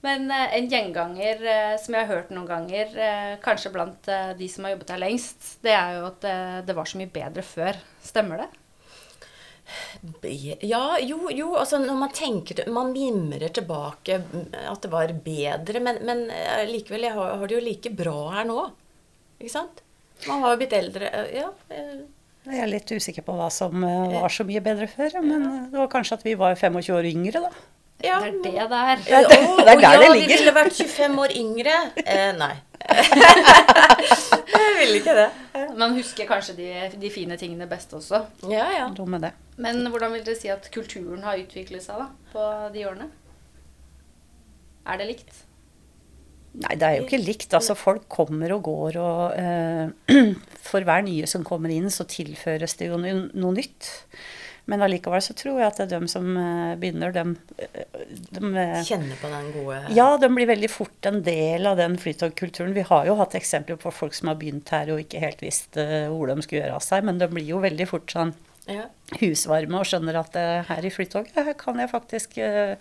Men 0.04 0.30
eh, 0.32 0.54
en 0.56 0.68
gjenganger 0.72 1.42
eh, 1.44 1.74
som 1.80 1.94
jeg 1.96 2.06
har 2.06 2.14
hørt 2.14 2.30
noen 2.32 2.48
ganger, 2.48 2.94
eh, 2.96 3.34
kanskje 3.44 3.72
blant 3.74 4.08
de 4.38 4.46
som 4.48 4.64
har 4.64 4.72
jobbet 4.74 4.94
her 4.94 5.02
lengst, 5.02 5.50
det 5.66 5.74
er 5.76 5.98
jo 5.98 6.06
at 6.08 6.24
det 6.66 6.76
var 6.78 6.88
så 6.88 7.00
mye 7.00 7.10
bedre 7.12 7.44
før. 7.44 7.76
Stemmer 8.04 8.44
det? 8.44 8.48
Be- 10.22 10.56
Ja, 10.66 10.96
jo, 10.98 11.28
jo, 11.30 11.52
altså 11.60 11.78
når 11.78 11.94
man 12.00 12.10
tenker 12.16 12.64
Man 12.74 12.88
mimrer 12.90 13.52
tilbake 13.54 14.16
mm, 14.18 14.48
at 14.72 14.80
det 14.82 14.90
var 14.90 15.12
bedre, 15.24 15.82
men, 15.84 16.00
men 16.08 16.24
likevel, 16.72 17.04
jeg 17.06 17.14
har, 17.14 17.36
har 17.38 17.46
det 17.52 17.58
jo 17.58 17.62
like 17.68 17.92
bra 18.00 18.16
her 18.38 18.48
nå. 18.48 18.64
Ikke 19.38 19.52
sant? 19.52 19.84
Man 20.26 20.42
har 20.42 20.56
jo 20.56 20.60
blitt 20.64 20.74
eldre. 20.76 21.12
Ja. 21.32 21.46
Jeg 21.70 22.58
er 22.64 22.72
litt 22.72 22.90
usikker 22.92 23.24
på 23.24 23.36
hva 23.36 23.46
som 23.52 23.84
var 23.84 24.32
så 24.32 24.44
mye 24.48 24.60
bedre 24.64 24.88
før, 24.90 25.20
men 25.24 25.46
det 25.70 25.78
var 25.78 25.92
kanskje 25.92 26.18
at 26.18 26.26
vi 26.26 26.34
var 26.40 26.56
25 26.58 26.90
år 26.96 27.08
yngre, 27.12 27.44
da. 27.46 27.52
Ja. 28.04 28.18
Det 28.20 28.30
er 28.30 28.32
det 28.32 28.70
det 28.70 28.80
er. 28.80 29.04
Ja, 29.10 29.20
Det 29.28 29.38
er 29.38 29.64
der 29.66 29.80
ja, 29.80 29.92
det 30.00 30.10
ligger. 30.14 30.28
Vi 30.28 30.38
ville 30.38 30.54
vært 30.56 30.74
25 30.76 31.18
år 31.24 31.34
yngre. 31.36 31.76
Eh, 32.04 32.30
nei. 32.38 32.54
jeg 34.50 34.72
ville 34.80 34.96
ikke 35.00 35.14
det. 35.18 35.28
Man 35.78 35.94
husker 35.94 36.26
kanskje 36.28 36.56
de, 36.56 36.70
de 37.00 37.10
fine 37.12 37.36
tingene 37.40 37.68
best 37.70 37.92
også. 37.94 38.24
Ja, 38.50 38.66
ja. 38.74 38.88
Det. 38.96 39.32
Men 39.60 39.84
hvordan 39.92 40.16
vil 40.16 40.24
dere 40.26 40.38
si 40.40 40.50
at 40.52 40.70
kulturen 40.72 41.22
har 41.26 41.38
utviklet 41.40 41.84
seg 41.84 42.00
da, 42.02 42.08
på 42.32 42.48
de 42.74 42.86
årene? 42.88 43.10
Er 44.88 45.00
det 45.00 45.10
likt? 45.12 45.44
Nei, 46.60 46.74
det 46.74 46.86
er 46.86 46.96
jo 46.98 47.06
ikke 47.06 47.20
likt. 47.22 47.52
Altså, 47.54 47.76
folk 47.78 48.08
kommer 48.10 48.56
og 48.56 48.64
går, 48.66 48.98
og 48.98 49.38
eh, 49.38 50.14
for 50.70 50.86
hver 50.86 51.04
nye 51.06 51.28
som 51.30 51.46
kommer 51.46 51.70
inn, 51.74 51.90
så 51.94 52.08
tilføres 52.10 52.74
det 52.80 52.90
jo 52.90 52.98
no, 52.98 53.12
noe 53.38 53.54
nytt. 53.54 53.90
Men 54.66 54.82
allikevel 54.82 55.22
så 55.22 55.34
tror 55.34 55.58
jeg 55.60 55.66
at 55.70 55.76
det 55.80 55.86
er 55.86 55.92
dem 55.98 56.06
som 56.08 56.36
eh, 56.36 56.74
begynner, 56.76 57.12
dem, 57.12 57.36
de 57.56 57.84
dem 58.40 58.56
eh, 58.56 59.16
på 59.22 59.30
den 59.32 59.52
gode 59.56 59.80
Ja, 59.96 60.16
de 60.20 60.28
blir 60.28 60.46
veldig 60.50 60.70
fort 60.70 61.06
en 61.10 61.22
del 61.22 61.66
av 61.66 61.76
den 61.80 61.96
flytogkulturen. 61.98 62.74
Vi 62.76 62.82
har 62.82 63.06
jo 63.06 63.16
hatt 63.16 63.34
eksempler 63.34 63.76
på 63.80 63.90
folk 63.92 64.14
som 64.14 64.28
har 64.28 64.36
begynt 64.36 64.68
her 64.74 64.92
og 64.92 65.00
ikke 65.00 65.20
helt 65.24 65.40
visste 65.42 65.86
hvor 66.12 66.26
de 66.30 66.38
skulle 66.42 66.62
gjøre 66.64 66.76
av 66.78 66.84
seg, 66.84 67.04
men 67.04 67.18
de 67.18 67.28
blir 67.32 67.46
jo 67.54 67.58
veldig 67.64 67.88
fort 67.88 68.10
sånn 68.14 68.34
Ja. 68.70 68.84
husvarme 69.18 69.78
og 69.80 69.86
skjønner 69.88 70.14
at 70.20 70.36
eh, 70.36 70.62
her 70.68 70.84
i 70.86 70.90
Flytoget 70.92 71.34
her 71.34 71.54
kan 71.58 71.80
jeg 71.80 71.90
faktisk 71.90 72.36
eh, 72.38 72.76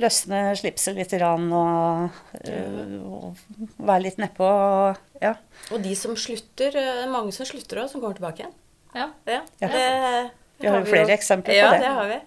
løsne 0.00 0.54
slipset 0.56 0.96
litt 0.96 1.12
rann, 1.20 1.50
og, 1.52 2.10
eh, 2.40 2.94
og 3.02 3.36
være 3.78 4.02
litt 4.06 4.16
nedpå. 4.22 4.46
og- 4.46 4.96
Ja. 5.20 5.34
Og 5.70 5.82
de 5.82 5.94
som 5.94 6.14
slutter, 6.16 6.74
eh, 6.76 7.06
mange 7.10 7.32
som 7.32 7.44
slutter 7.46 7.82
òg, 7.82 7.90
som 7.90 8.00
kommer 8.00 8.14
tilbake 8.16 8.40
igjen. 8.40 8.54
Ja. 8.94 9.10
Ja, 9.26 9.40
Ja. 9.60 9.68
Det, 9.68 10.30
Vi 10.62 10.70
har 10.70 10.80
jo 10.80 10.88
flere 10.88 11.16
eksempler 11.16 11.58
på 11.58 11.68
det. 11.74 11.82
Ja, 11.82 11.82
det 11.82 11.92
har 11.98 12.08
vi. 12.10 12.20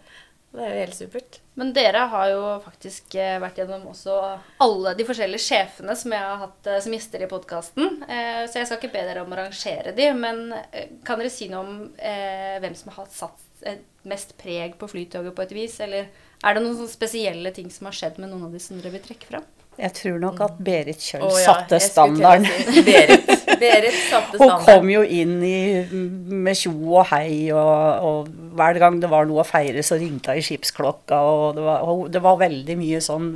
Det 0.55 0.63
er 0.63 0.71
jo 0.71 0.83
helt 0.85 0.95
supert. 0.95 1.39
Men 1.59 1.71
dere 1.75 2.03
har 2.11 2.29
jo 2.31 2.43
faktisk 2.63 3.15
eh, 3.19 3.35
vært 3.43 3.57
gjennom 3.59 3.89
også 3.91 4.15
alle 4.63 4.93
de 4.95 5.07
forskjellige 5.07 5.43
sjefene 5.43 5.95
som 5.99 6.13
jeg 6.15 6.23
har 6.23 6.39
hatt 6.45 6.69
eh, 6.71 6.79
som 6.83 6.95
gjester 6.95 7.25
i 7.25 7.29
podkasten. 7.31 7.97
Så 8.05 8.59
jeg 8.59 8.69
skal 8.69 8.79
ikke 8.79 8.93
be 8.93 9.03
dere 9.07 9.23
om 9.25 9.35
å 9.35 9.39
rangere 9.39 9.91
de, 9.95 10.07
men 10.15 10.53
eh, 10.71 10.93
kan 11.07 11.19
dere 11.19 11.33
si 11.33 11.49
noe 11.51 11.63
om 11.63 11.81
eh, 11.99 12.55
hvem 12.63 12.77
som 12.77 12.93
har 12.95 13.09
satt 13.11 13.67
eh, 13.67 13.81
mest 14.07 14.35
preg 14.39 14.77
på 14.79 14.87
Flytoget 14.91 15.35
på 15.35 15.43
et 15.43 15.53
vis? 15.55 15.75
Eller 15.83 16.07
er 16.43 16.55
det 16.55 16.63
noen 16.63 16.87
spesielle 16.91 17.51
ting 17.55 17.67
som 17.73 17.89
har 17.89 17.99
skjedd 17.99 18.21
med 18.21 18.31
noen 18.31 18.47
av 18.47 18.55
de 18.55 18.63
som 18.63 18.79
dere 18.79 18.95
vil 18.95 19.03
trekke 19.03 19.31
fram? 19.31 19.47
Jeg 19.75 19.91
tror 19.97 20.21
nok 20.23 20.39
at 20.39 20.59
Berit 20.63 21.03
Kjøll 21.03 21.25
oh, 21.27 21.35
ja, 21.35 21.51
satte 21.51 21.81
standarden. 21.83 22.47
si 22.47 22.83
Berit, 22.87 23.27
Berit 23.59 23.97
satte 24.09 24.37
Hun 24.41 24.53
kom 24.65 24.89
jo 24.89 25.01
inn 25.03 25.35
i, 25.45 25.57
med 25.91 26.57
tjo 26.57 26.73
og 26.99 27.05
hei, 27.11 27.51
og, 27.53 28.05
og 28.07 28.31
hver 28.57 28.79
gang 28.81 28.97
det 29.03 29.09
var 29.11 29.25
noe 29.29 29.43
å 29.43 29.47
feire, 29.47 29.83
så 29.85 29.97
ringte 30.01 30.33
hun 30.33 30.41
i 30.41 30.45
skipsklokka. 30.45 31.19
Og 31.21 31.45
det 31.59 31.63
var, 31.67 31.85
og 31.91 32.09
det 32.13 32.21
var 32.25 32.41
veldig 32.41 32.77
mye 32.79 33.01
sånn 33.03 33.29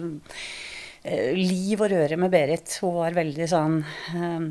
eh, 1.04 1.32
liv 1.38 1.80
og 1.82 1.92
røre 1.94 2.18
med 2.20 2.32
Berit. 2.34 2.80
Hun 2.84 2.98
var 3.02 3.16
veldig 3.18 3.48
sånn 3.52 3.80
eh, 4.16 4.50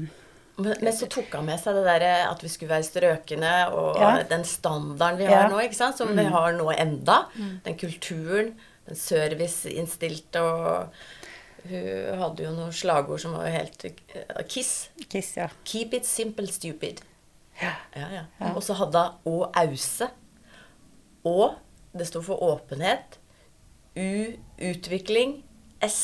Men, 0.58 0.72
men 0.82 0.90
så 0.94 1.06
tok 1.06 1.34
han 1.38 1.46
med 1.46 1.60
seg 1.62 1.76
det 1.78 1.84
der 1.86 2.06
at 2.28 2.40
vi 2.42 2.48
skulle 2.50 2.72
være 2.76 2.88
strøkne, 2.88 3.52
og 3.70 4.00
Ja. 4.02 4.14
den 4.26 4.42
standarden 4.44 5.20
vi 5.20 5.28
har 5.30 5.44
Ja. 5.44 5.52
nå, 5.52 5.60
ikke 5.62 5.78
sant? 5.78 5.96
som 6.00 6.10
vi 6.16 6.24
har 6.24 6.52
nå 6.58 6.70
enda. 6.74 7.20
Den 7.64 7.76
kulturen, 7.78 8.54
den 8.88 8.96
serviceinnstilte 8.98 10.42
og 10.42 10.88
Hun 11.68 12.20
hadde 12.22 12.44
jo 12.46 12.50
noen 12.54 12.72
slagord 12.72 13.18
som 13.20 13.32
var 13.34 13.50
helt 13.50 13.82
eh, 13.84 14.42
Kiss. 14.48 14.88
Kiss, 15.08 15.36
ja. 15.36 15.48
Keep 15.64 15.94
it 15.94 16.06
simple, 16.06 16.46
stupid. 16.52 17.00
Ja. 17.62 17.72
Ja, 17.96 18.08
ja. 18.12 18.52
Og 18.54 18.62
så 18.62 18.76
hadde 18.78 19.00
hun 19.24 19.44
Å 19.44 19.50
ause. 19.56 20.10
Å, 21.26 21.48
det 21.96 22.06
sto 22.08 22.22
for 22.24 22.42
åpenhet. 22.44 23.18
U 23.96 24.36
utvikling. 24.70 25.38
S 25.80 25.96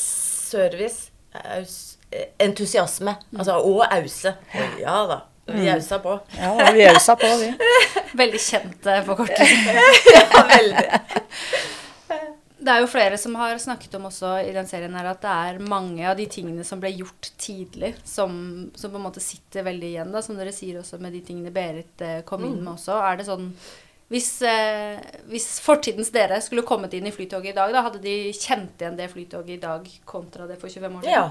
service. 0.50 1.10
Aus, 1.34 1.98
eh, 2.10 2.30
entusiasme. 2.42 3.16
Altså 3.36 3.58
å 3.60 3.78
ause. 3.86 4.34
Og 4.54 4.80
ja 4.80 4.98
da. 5.10 5.20
Vi 5.46 5.68
ausa 5.68 5.98
på. 5.98 6.20
ja 6.38 6.70
vi 6.72 6.86
ausa 6.88 7.16
på, 7.20 7.28
vi. 7.36 7.50
Veldig 8.20 8.40
kjent 8.40 8.86
eh, 8.86 9.02
forkortelse. 9.04 9.74
Ja, 10.14 10.44
veldig. 10.48 11.00
Det 12.64 12.72
er 12.72 12.80
jo 12.80 12.88
flere 12.88 13.18
som 13.20 13.34
har 13.36 13.58
snakket 13.60 13.94
om 13.98 14.06
også 14.08 14.38
i 14.46 14.52
den 14.54 14.68
serien 14.68 14.94
her 14.96 15.10
at 15.10 15.20
det 15.20 15.32
er 15.32 15.58
mange 15.68 16.04
av 16.08 16.16
de 16.16 16.24
tingene 16.32 16.64
som 16.64 16.80
ble 16.80 16.94
gjort 16.94 17.28
tidlig, 17.40 17.92
som, 18.08 18.70
som 18.72 18.92
på 18.92 19.00
en 19.00 19.04
måte 19.04 19.20
sitter 19.20 19.66
veldig 19.66 19.90
igjen, 19.90 20.14
da, 20.14 20.22
som 20.24 20.38
dere 20.38 20.54
sier 20.54 20.80
også 20.80 21.00
med 21.02 21.12
de 21.12 21.20
tingene 21.26 21.52
Berit 21.52 22.04
eh, 22.04 22.22
kom 22.24 22.46
inn 22.46 22.62
med 22.62 22.76
også. 22.78 22.96
Er 23.04 23.20
det 23.20 23.28
sånn 23.28 23.50
hvis, 24.12 24.30
eh, 24.46 25.00
hvis 25.32 25.46
fortidens 25.64 26.12
dere 26.14 26.40
skulle 26.44 26.64
kommet 26.66 26.92
inn 26.94 27.08
i 27.08 27.12
Flytoget 27.12 27.54
i 27.54 27.56
dag, 27.56 27.72
da 27.72 27.82
hadde 27.86 28.02
de 28.04 28.16
kjent 28.36 28.80
igjen 28.80 28.98
det 28.98 29.08
Flytoget 29.12 29.56
i 29.56 29.62
dag 29.62 29.88
kontra 30.08 30.48
det 30.48 30.58
for 30.60 30.68
25 30.68 30.98
år 31.00 31.06
siden? 31.06 31.14
Ja. 31.14 31.30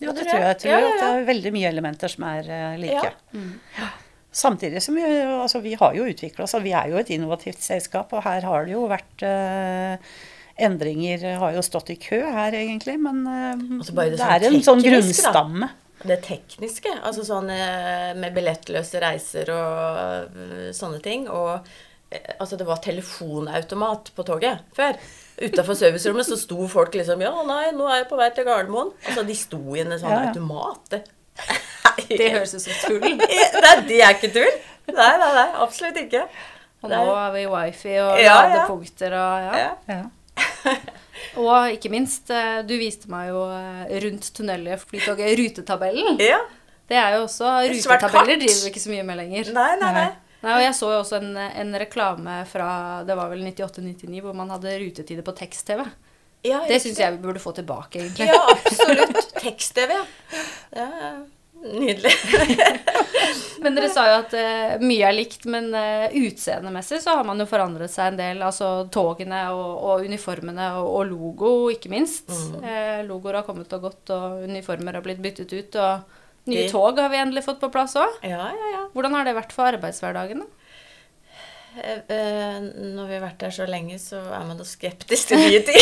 Jo, 0.00 0.12
det 0.12 0.24
tror 0.24 0.38
jeg. 0.38 0.44
jeg. 0.46 0.58
Tror 0.62 0.72
Ja, 0.72 0.78
ja, 0.80 0.92
at 0.92 1.02
det 1.02 1.08
er 1.08 1.26
veldig 1.28 1.52
mye 1.56 1.72
elementer 1.72 2.12
som 2.12 2.24
er 2.28 2.46
eh, 2.48 2.78
like. 2.80 3.10
Ja. 3.76 3.88
Samtidig 4.32 4.82
som 4.82 4.94
vi, 4.94 5.02
altså, 5.02 5.58
vi 5.64 5.72
har 5.74 5.94
jo 5.96 6.04
utvikla 6.06 6.44
oss, 6.46 6.54
og 6.54 6.62
vi 6.62 6.70
er 6.76 6.92
jo 6.92 7.00
et 7.00 7.08
innovativt 7.10 7.62
selskap. 7.64 8.12
Og 8.14 8.22
her 8.22 8.44
har 8.46 8.66
det 8.68 8.76
jo 8.76 8.84
vært 8.90 9.24
eh, 9.26 10.14
endringer 10.60 11.24
Har 11.40 11.54
jo 11.56 11.62
stått 11.64 11.90
i 11.90 11.96
kø 11.98 12.20
her, 12.22 12.54
egentlig. 12.54 12.94
Men 13.02 13.24
eh, 13.26 13.66
Altså, 13.80 13.94
det 13.96 14.10
det 14.14 14.20
sånn 14.20 14.34
er 14.36 14.48
en 14.50 14.62
sånn 14.70 14.84
grunnstamme. 14.86 15.70
da. 15.70 15.76
Det 16.00 16.16
tekniske, 16.24 16.94
altså 17.04 17.26
sånn 17.28 17.50
eh, 17.52 18.14
med 18.16 18.32
billettløse 18.32 19.02
reiser 19.02 19.50
og 19.52 20.38
eh, 20.46 20.70
sånne 20.72 21.02
ting. 21.04 21.26
Og 21.28 21.66
eh, 22.08 22.30
altså 22.38 22.56
det 22.56 22.64
var 22.70 22.80
telefonautomat 22.86 24.08
på 24.16 24.24
toget 24.30 24.62
før. 24.78 24.96
Utafor 25.40 25.76
servicerommet 25.76 26.28
så 26.28 26.36
sto 26.40 26.66
folk 26.68 26.94
liksom 26.96 27.20
Ja, 27.24 27.34
nei, 27.48 27.70
nå 27.76 27.86
er 27.88 28.02
jeg 28.02 28.08
på 28.10 28.16
vei 28.20 28.30
til 28.36 28.46
Gardermoen. 28.48 28.94
Altså 29.08 29.26
de 29.28 29.36
sto 29.36 29.60
i 29.76 29.82
en 29.84 29.92
sånn 29.98 30.08
Ja, 30.12 30.22
ja. 30.22 30.32
automat. 30.32 31.00
Det, 31.96 32.16
Det 32.20 32.30
høres 32.34 32.54
ut 32.54 32.62
som 32.62 32.72
tull. 32.86 33.18
Nei, 33.64 33.74
det 33.88 34.00
er 34.04 34.14
ikke 34.16 34.32
tull. 34.34 34.56
Nei, 34.90 35.10
nei, 35.22 35.30
nei, 35.36 35.46
absolutt 35.64 35.98
ikke. 36.02 36.24
Og 36.80 36.88
nå 36.90 37.02
har 37.10 37.34
vi 37.34 37.44
wifi 37.50 37.92
og 38.00 38.16
Ja, 38.18 38.24
ja. 38.24 38.38
ladepunkter 38.54 39.12
og 39.18 39.44
ja. 39.44 39.52
Ja. 39.60 40.00
Ja. 40.00 40.74
Og 41.36 41.74
ikke 41.74 41.90
minst, 41.92 42.30
eh, 42.32 42.62
du 42.64 42.72
viste 42.80 43.10
meg 43.12 43.28
jo 43.28 43.42
eh, 43.52 43.90
rundt 44.06 44.30
tunnelet 44.34 44.80
Flytoget 44.88 45.34
rutetabellen. 45.38 46.16
ja. 46.22 46.38
Det 46.90 46.96
er 46.98 47.12
jo 47.14 47.26
også 47.28 47.46
Rutetabeller 47.70 48.40
driver 48.40 48.62
vi 48.64 48.70
ikke 48.72 48.80
så 48.82 48.90
mye 48.90 49.04
med 49.06 49.18
lenger. 49.20 49.50
Nei, 49.54 49.68
nei, 49.78 49.90
nei. 49.94 50.06
Nei, 50.40 50.54
og 50.56 50.62
jeg 50.64 50.72
så 50.74 50.88
jo 50.90 50.96
også 51.04 51.20
en, 51.20 51.36
en 51.38 51.76
reklame 51.78 52.38
fra 52.50 52.70
det 53.06 53.14
var 53.14 53.28
vel 53.30 53.44
98-99 53.46 54.22
hvor 54.24 54.34
man 54.34 54.50
hadde 54.50 54.72
rutetider 54.80 55.22
på 55.22 55.34
tekst-TV. 55.38 55.84
Ja, 56.48 56.62
Det 56.66 56.80
syns 56.82 56.98
jeg 56.98 57.14
vi 57.14 57.20
burde 57.22 57.38
få 57.44 57.52
tilbake, 57.54 58.00
egentlig. 58.00 58.26
Ja, 58.32 58.40
absolutt. 58.56 59.20
Tekst-TV, 59.38 60.00
ja. 60.00 60.88
ja. 61.04 61.12
Nydelig. 61.60 62.12
Men 63.62 63.74
dere 63.76 63.90
sa 63.92 64.06
jo 64.08 64.14
at 64.22 64.32
uh, 64.32 64.78
mye 64.80 65.04
er 65.04 65.12
likt, 65.12 65.44
men 65.50 65.66
uh, 65.76 66.06
utseendemessig 66.16 67.02
så 67.04 67.18
har 67.18 67.26
man 67.28 67.42
jo 67.42 67.46
forandret 67.48 67.92
seg 67.92 68.14
en 68.14 68.20
del. 68.20 68.40
Altså 68.46 68.70
togene 68.92 69.42
og, 69.52 69.74
og 69.84 70.06
uniformene 70.08 70.70
og, 70.80 70.88
og 70.88 71.10
logo, 71.10 71.50
ikke 71.74 71.92
minst. 71.92 72.30
Mm. 72.32 72.64
Uh, 72.64 73.00
logoer 73.10 73.40
har 73.40 73.46
kommet 73.48 73.76
og 73.76 73.84
gått, 73.90 74.14
og 74.16 74.46
uniformer 74.48 74.96
har 74.96 75.04
blitt 75.04 75.20
byttet 75.20 75.52
ut. 75.52 75.76
Og 75.76 76.48
nye 76.48 76.64
Det- 76.64 76.72
tog 76.72 76.98
har 76.98 77.12
vi 77.12 77.20
endelig 77.20 77.44
fått 77.44 77.60
på 77.60 77.72
plass 77.74 77.98
òg. 78.00 78.16
Ja, 78.24 78.48
ja, 78.56 78.72
ja. 78.78 78.82
Hvordan 78.96 79.18
har 79.18 79.28
det 79.28 79.36
vært 79.36 79.52
for 79.56 79.68
arbeidshverdagen? 79.68 80.46
da? 80.46 80.48
Når 81.70 83.04
vi 83.06 83.14
har 83.14 83.22
vært 83.22 83.44
der 83.44 83.52
så 83.54 83.68
lenge, 83.68 84.00
så 84.02 84.18
er 84.18 84.46
man 84.48 84.58
da 84.58 84.64
skeptisk 84.66 85.30
til 85.30 85.38
nye 85.44 85.60
ting. 85.68 85.78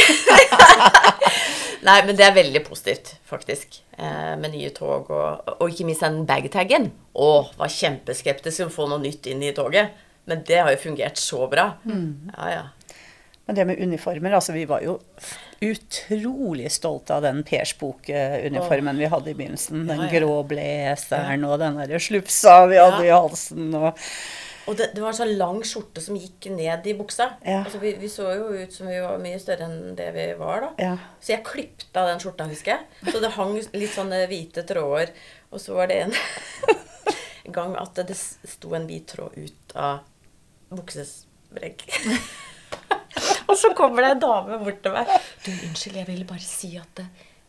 Nei, 1.88 2.00
men 2.04 2.18
det 2.18 2.26
er 2.26 2.34
veldig 2.36 2.60
positivt, 2.66 3.14
faktisk. 3.30 3.80
Eh, 3.98 4.34
Med 4.40 4.54
nye 4.54 4.70
tog 4.76 5.10
og, 5.10 5.52
og 5.58 5.66
ikke 5.68 5.88
minst 5.88 6.06
den 6.06 6.24
bagtaggen. 6.28 6.90
Å, 7.18 7.30
var 7.58 7.74
kjempeskeptisk 7.74 8.62
til 8.62 8.70
å 8.70 8.74
få 8.74 8.88
noe 8.90 9.02
nytt 9.02 9.28
inn 9.30 9.44
i 9.44 9.54
toget. 9.56 9.94
Men 10.28 10.42
det 10.48 10.62
har 10.62 10.72
jo 10.74 10.80
fungert 10.82 11.20
så 11.20 11.46
bra. 11.50 11.70
Ja, 12.36 12.48
ja. 12.52 12.64
Men 13.48 13.56
det 13.56 13.64
med 13.64 13.78
uniformer, 13.80 14.34
altså 14.36 14.52
vi 14.52 14.66
var 14.68 14.82
jo 14.84 14.98
utrolig 15.64 16.68
stolte 16.70 17.16
av 17.16 17.22
den 17.24 17.40
Persbok-uniformen 17.48 19.00
vi 19.00 19.08
hadde 19.08 19.32
i 19.32 19.38
begynnelsen. 19.38 19.86
Den 19.88 20.04
grå 20.12 20.34
blazeren 20.50 21.46
og 21.48 21.56
den 21.62 21.80
der 21.80 22.02
slufsa 22.02 22.60
vi 22.68 22.76
hadde 22.82 23.06
i 23.06 23.14
halsen. 23.14 23.72
og... 23.72 24.04
Og 24.68 24.76
det, 24.76 24.90
det 24.92 25.00
var 25.00 25.14
en 25.14 25.16
sånn 25.16 25.38
lang 25.40 25.62
skjorte 25.64 26.02
som 26.04 26.16
gikk 26.18 26.50
ned 26.52 26.86
i 26.90 26.94
buksa. 26.98 27.30
Ja. 27.40 27.62
Altså, 27.62 27.80
vi, 27.80 27.94
vi 28.00 28.10
så 28.12 28.28
jo 28.36 28.50
ut 28.52 28.74
som 28.74 28.90
vi 28.90 28.98
var 29.00 29.20
mye 29.22 29.38
større 29.40 29.64
enn 29.64 29.94
det 29.96 30.10
vi 30.12 30.26
var, 30.36 30.66
da. 30.66 30.68
Ja. 30.82 30.90
Så 31.24 31.32
jeg 31.32 31.46
klippte 31.46 32.02
av 32.02 32.10
den 32.10 32.20
skjorta, 32.20 32.48
husker 32.50 32.74
jeg. 32.74 33.12
Så 33.14 33.22
det 33.24 33.32
hang 33.38 33.56
litt 33.56 33.94
sånne 33.94 34.20
hvite 34.28 34.66
tråder. 34.68 35.14
Og 35.48 35.62
så 35.62 35.78
var 35.78 35.88
det 35.88 36.02
en 36.04 36.14
gang 37.56 37.78
at 37.80 38.02
det 38.08 38.18
sto 38.18 38.74
en 38.76 38.84
hvit 38.90 39.08
tråd 39.08 39.38
ut 39.40 39.74
av 39.78 40.04
buksesbrekk. 40.74 41.86
og 43.48 43.56
så 43.56 43.72
kommer 43.78 44.04
det 44.04 44.12
en 44.18 44.22
dame 44.26 44.60
bort 44.60 44.84
til 44.84 44.94
meg. 44.98 45.16
Du, 45.46 45.50
unnskyld, 45.54 45.96
jeg 46.02 46.10
ville 46.10 46.28
bare 46.28 46.44
si 46.44 46.74
at 46.76 47.02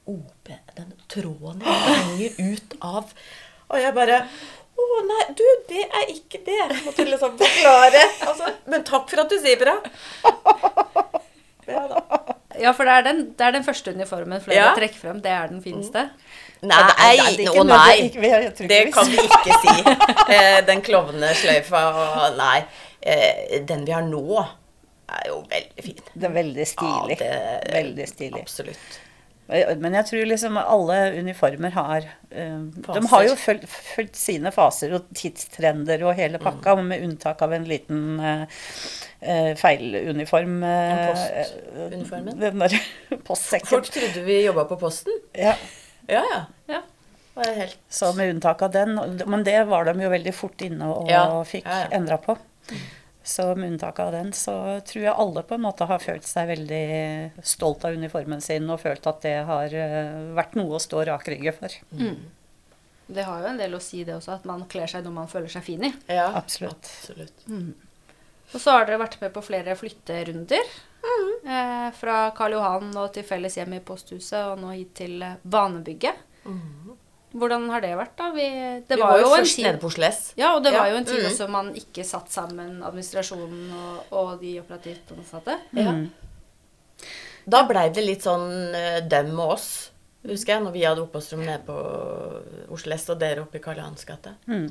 OP, 0.09 0.53
den 0.79 0.95
tråden 1.11 1.59
henger 1.67 2.39
ut 2.39 2.71
av 2.81 3.11
Og 3.69 3.77
jeg 3.77 3.93
bare 3.93 4.23
å 4.79 5.00
nei, 5.07 5.24
du, 5.38 5.43
det 5.69 5.83
er 5.88 6.09
ikke 6.13 6.41
det. 6.45 6.59
Måtte 6.86 7.05
liksom 7.07 7.38
forklare. 7.39 8.01
Altså, 8.27 8.51
men 8.71 8.83
takk 8.88 9.09
for 9.12 9.24
at 9.25 9.29
du 9.33 9.38
sier 9.41 9.59
bra. 9.62 9.77
Ja 11.69 11.83
da. 11.88 12.01
Ja, 12.59 12.71
for 12.75 12.83
det 12.89 12.93
er 12.98 13.03
den, 13.05 13.19
det 13.38 13.45
er 13.45 13.53
den 13.55 13.63
første 13.63 13.91
uniformen 13.95 14.41
flere 14.43 14.57
Ja. 14.57 14.69
trekker 14.75 15.00
frem. 15.00 15.19
Det 15.24 15.31
er 15.31 15.48
den 15.51 15.62
fineste. 15.63 16.07
Nei, 16.65 16.79
det 16.89 16.95
er 17.05 17.38
ikke 17.45 17.53
å 17.62 17.63
nei. 17.63 18.09
ikke 18.09 18.67
Det 18.67 18.79
kan 18.93 19.07
vi 19.07 19.21
ikke 19.24 19.59
si. 19.63 19.75
Eh, 20.36 20.57
Den 20.67 20.81
klovnesløyfa 20.83 21.83
og 21.93 22.36
Nei. 22.38 22.63
eh, 23.01 23.62
Den 23.69 23.86
vi 23.88 23.93
har 23.95 24.01
nå, 24.03 24.24
er 25.09 25.29
jo 25.29 25.38
veldig 25.50 25.86
fin. 25.86 26.01
Det 26.13 26.27
er 26.27 26.33
veldig 26.36 26.65
stilig. 26.67 27.19
Ja, 27.21 27.59
det- 27.62 27.71
Veldig 27.77 28.07
stilig. 28.12 28.41
Absolutt. 28.41 29.00
Men 29.50 29.96
jeg 29.98 30.06
tror 30.06 30.25
liksom 30.29 30.58
alle 30.62 30.98
uniformer 31.18 31.72
har 31.74 32.03
eh, 32.29 32.60
De 32.86 33.01
har 33.10 33.24
jo 33.25 33.36
fulgt, 33.39 34.15
sine 34.15 34.51
faser 34.53 34.94
og 34.94 35.08
tidstrender 35.18 36.03
og 36.06 36.13
hele 36.20 36.38
pakka, 36.38 36.75
Mm. 36.77 36.88
med 36.91 37.03
unntak 37.08 37.41
av 37.41 37.53
en 37.58 37.65
liten 37.65 38.20
uh, 38.22 38.46
feiluniform. 39.58 40.60
postuniformen? 41.10 42.39
Den 42.39 42.60
der 42.62 42.77
postsekken. 43.27 43.68
Folk 43.74 43.89
trodde 43.91 44.22
vi 44.27 44.44
jobba 44.46 44.65
på 44.70 44.77
Posten. 44.79 45.18
Ja. 45.34 45.56
Ja, 46.08 46.24
ja. 46.34 46.46
Ja. 46.70 46.82
Helt 47.56 47.77
Så 47.89 48.13
med 48.13 48.29
unntak 48.36 48.62
av 48.62 48.72
den. 48.72 48.96
Men 49.25 49.44
det 49.44 49.63
var 49.70 49.86
de 49.86 50.01
jo 50.03 50.10
veldig 50.12 50.34
fort 50.36 50.62
inne 50.62 50.89
og 50.91 51.10
Ja, 51.10 51.25
fikk 51.48 51.65
ja, 51.65 51.86
ja. 51.86 51.91
endra 51.96 52.18
på. 52.22 52.36
Så 53.29 53.43
med 53.53 53.75
unntak 53.75 54.00
av 54.01 54.12
den, 54.15 54.31
så 54.33 54.53
tror 54.88 55.03
jeg 55.03 55.13
alle 55.13 55.43
på 55.45 55.53
en 55.57 55.62
måte 55.67 55.86
har 55.86 56.01
følt 56.01 56.25
seg 56.25 56.48
veldig 56.50 56.83
stolt 57.45 57.83
av 57.86 57.93
uniformen 58.00 58.41
sin 58.41 58.65
og 58.74 58.79
følt 58.81 59.05
at 59.12 59.19
det 59.25 59.36
har 59.45 59.75
eh, 59.77 60.31
vært 60.38 60.55
noe 60.57 60.79
å 60.79 60.81
stå 60.81 61.03
rakrygget 61.12 61.59
for. 61.59 61.75
Det 63.09 63.25
har 63.27 63.43
jo 63.43 63.51
en 63.51 63.59
del 63.62 63.75
å 63.77 63.81
si, 63.83 64.01
det 64.05 64.15
også, 64.15 64.39
at 64.39 64.48
man 64.50 64.65
kler 64.69 64.89
seg 64.89 65.05
noe 65.05 65.13
man 65.19 65.29
føler 65.29 65.50
seg 65.53 65.65
fin 65.65 65.86
i. 65.86 65.91
Ja, 66.09 66.31
Absolutt. 66.39 66.89
absolutt. 67.03 67.45
Og 67.50 68.57
så 68.57 68.74
har 68.74 68.88
dere 68.89 69.01
vært 69.03 69.19
med 69.21 69.33
på 69.36 69.43
flere 69.45 69.75
flytterunder. 69.77 70.74
Eh, 71.45 71.89
fra 71.95 72.15
Karl 72.38 72.57
Johan 72.57 72.89
og 72.98 73.12
til 73.15 73.25
Felles 73.29 73.55
hjem 73.59 73.77
i 73.77 73.83
Posthuset, 73.86 74.41
og 74.51 74.57
nå 74.63 74.74
hit 74.74 74.95
til 75.03 75.21
Banebygget. 75.43 76.17
Banebygget. 76.45 77.05
Hvordan 77.29 77.67
har 77.69 77.83
det 77.83 77.91
vært, 77.93 78.15
da? 78.17 78.31
Vi, 78.33 78.48
det 78.89 78.98
Vi 78.98 79.01
var 79.03 79.19
jo 79.21 79.27
en 79.29 79.43
først 79.43 79.59
nede 79.62 79.81
på 79.81 79.89
Oslo 79.91 80.07
S. 80.07 80.21
Ja, 80.39 80.55
og 80.55 80.63
det 80.65 80.74
var 80.74 80.89
jo 80.89 80.98
en 80.98 81.05
tid 81.05 81.19
mm. 81.21 81.27
også 81.29 81.48
man 81.53 81.69
ikke 81.77 82.05
satt 82.07 82.31
sammen 82.33 82.79
administrasjonen 82.86 83.69
og, 83.77 84.15
og 84.17 84.31
de 84.41 84.55
operativt 84.63 85.13
ansatte. 85.13 85.59
Ja. 85.77 85.93
Da 87.50 87.63
blei 87.69 87.88
det 87.93 88.03
litt 88.05 88.25
sånn 88.25 88.75
eh, 88.77 89.00
dem 89.09 89.31
og 89.38 89.55
oss, 89.59 89.69
husker 90.25 90.55
jeg, 90.55 90.65
når 90.65 90.74
vi 90.74 90.86
hadde 90.88 91.05
oppholdsrom 91.05 91.45
nede 91.45 91.62
på 91.69 91.77
Oslo 92.75 92.98
S, 92.98 93.07
og 93.13 93.21
dere 93.21 93.45
oppe 93.45 93.62
i 93.62 93.63
Karl 93.63 93.81
Johans 93.81 94.09
gate. 94.09 94.33
Mm. 94.50 94.67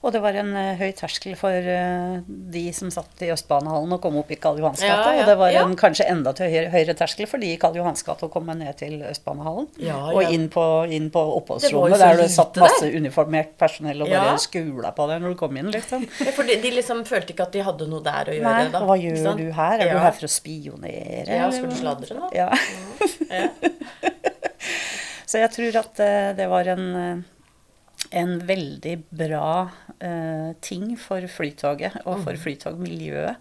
Og 0.00 0.14
det 0.14 0.20
var 0.24 0.32
en 0.40 0.54
eh, 0.56 0.78
høy 0.80 0.94
terskel 0.96 1.34
for 1.36 1.52
eh, 1.52 2.22
de 2.24 2.60
som 2.72 2.88
satt 2.88 3.20
i 3.20 3.28
Østbanehallen 3.34 3.90
og 3.92 4.00
kom 4.00 4.14
opp 4.16 4.30
i 4.32 4.38
Karl 4.40 4.56
Johans 4.62 4.80
gate. 4.80 4.94
ja, 5.12 5.18
Og 5.20 5.26
det 5.28 5.34
var 5.36 5.50
ja. 5.52 5.64
en 5.68 5.74
kanskje 5.76 6.06
enda 6.08 6.32
høyere, 6.38 6.70
høyere 6.72 6.94
terskel 6.96 7.28
for 7.28 7.42
de 7.42 7.50
i 7.52 7.58
Karl 7.60 7.76
Johans 7.76 8.00
gate 8.06 8.24
å 8.24 8.30
komme 8.32 8.54
ned 8.56 8.78
til 8.80 8.94
Østbanehallen. 9.04 9.66
Ja, 9.84 9.98
Og 10.14 10.24
inn 10.32 10.46
på, 10.54 10.64
inn 10.88 11.10
på 11.12 11.20
oppholdsrommet 11.36 12.00
der 12.00 12.16
det 12.22 12.30
satt 12.32 12.56
masse 12.64 12.86
der. 12.86 12.96
uniformert 12.96 13.52
personell 13.60 14.00
og 14.06 14.08
bare 14.08 14.30
Ja. 14.32 14.38
skula 14.40 14.94
på 14.96 15.08
deg 15.10 15.20
når 15.20 15.34
du 15.36 15.40
kom 15.42 15.60
inn, 15.60 15.68
liksom. 15.74 16.08
Ja, 16.24 16.32
for 16.32 16.48
de, 16.48 16.56
de 16.64 16.70
liksom 16.78 17.04
følte 17.04 17.34
ikke 17.36 17.50
at 17.50 17.52
de 17.58 17.66
hadde 17.68 17.90
noe 17.92 18.00
der 18.08 18.32
å 18.32 18.38
gjøre, 18.38 18.54
Nei, 18.56 18.72
da. 18.72 18.80
hva 18.88 18.96
gjør 19.04 19.20
sånn? 19.26 19.36
du 19.44 19.52
her? 19.60 19.76
Er 19.84 19.92
ja. 19.92 19.98
du 19.98 20.04
her 20.06 20.16
for 20.16 20.30
å 20.30 20.32
spionere? 20.32 21.28
Ja, 21.42 21.50
skal 21.52 21.68
du 21.68 21.76
sladre 21.76 22.16
da? 22.22 22.32
Ja. 22.40 22.48
Ja. 23.28 23.52
Så 25.30 25.38
jeg 25.44 25.52
tror 25.54 25.76
at 25.84 26.00
eh, 26.02 26.32
det 26.40 26.48
var 26.50 26.66
en, 26.72 26.88
en 28.10 28.32
veldig 28.48 28.96
bra 29.14 29.44
eh, 30.00 30.52
ting 30.60 30.96
for 30.98 31.20
Flytoget 31.28 32.00
og 32.06 32.18
Mm. 32.18 32.24
for 32.24 32.34
flytogmiljøet 32.34 33.36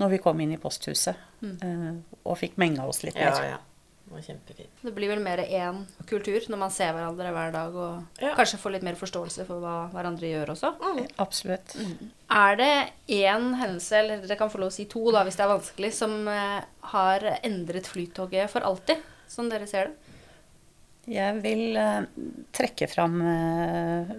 når 0.00 0.10
vi 0.10 0.18
kom 0.18 0.40
inn 0.40 0.52
i 0.52 0.58
posthuset 0.58 1.14
eh, 1.44 1.92
og 2.24 2.36
fikk 2.38 2.56
menga 2.58 2.86
oss 2.88 3.02
litt 3.04 3.14
ja, 3.16 3.30
mer. 3.30 3.48
ja. 3.56 3.58
Det. 4.14 4.66
Det 4.84 4.92
blir 4.94 5.08
vel 5.08 5.18
mer 5.24 5.38
én 5.42 5.86
kultur 6.06 6.44
når 6.52 6.58
man 6.60 6.70
ser 6.70 6.92
hverandre 6.92 7.32
hver 7.32 7.52
dag 7.54 7.74
og 7.74 8.20
Ja. 8.22 8.34
kanskje 8.36 8.58
får 8.60 8.72
litt 8.76 8.82
mer 8.86 8.94
forståelse 8.94 9.46
for 9.48 9.58
hva 9.60 9.90
hverandre 9.90 10.28
gjør 10.28 10.52
også. 10.54 10.70
Absolutt. 11.18 11.74
Er 12.30 12.56
det 12.56 12.92
én 13.08 13.54
hendelse, 13.58 13.92
eller 13.96 14.20
dere 14.22 14.36
kan 14.38 14.50
få 14.50 14.58
lov 14.60 14.68
å 14.70 14.72
si 14.76 14.84
to 14.84 15.10
da, 15.10 15.24
hvis 15.24 15.36
det 15.36 15.44
er 15.46 15.58
vanskelig, 15.58 15.92
som 15.92 16.28
eh, 16.28 16.60
har 16.92 17.20
endret 17.42 17.86
Flytoget 17.90 18.50
for 18.50 18.60
alltid, 18.60 18.98
som 19.26 19.48
dere 19.48 19.66
ser 19.66 19.86
det? 19.88 20.03
Jeg 21.10 21.40
vil 21.44 21.76
eh, 21.76 22.06
trekke 22.54 22.86
fram 22.88 23.18
eh, 23.28 24.12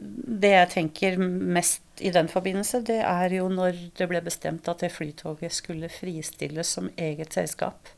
det 0.43 0.51
jeg 0.51 0.71
tenker 0.73 1.17
mest 1.19 2.03
i 2.03 2.11
den 2.13 2.29
forbindelse. 2.29 2.83
Det 2.85 2.99
er 3.01 3.33
jo 3.33 3.47
når 3.49 3.79
det 3.97 4.07
ble 4.11 4.21
bestemt 4.25 4.69
at 4.69 4.83
det 4.83 4.91
Flytoget 4.93 5.55
skulle 5.55 5.89
fristilles 5.89 6.75
som 6.77 6.91
eget 6.97 7.33
selskap. 7.33 7.89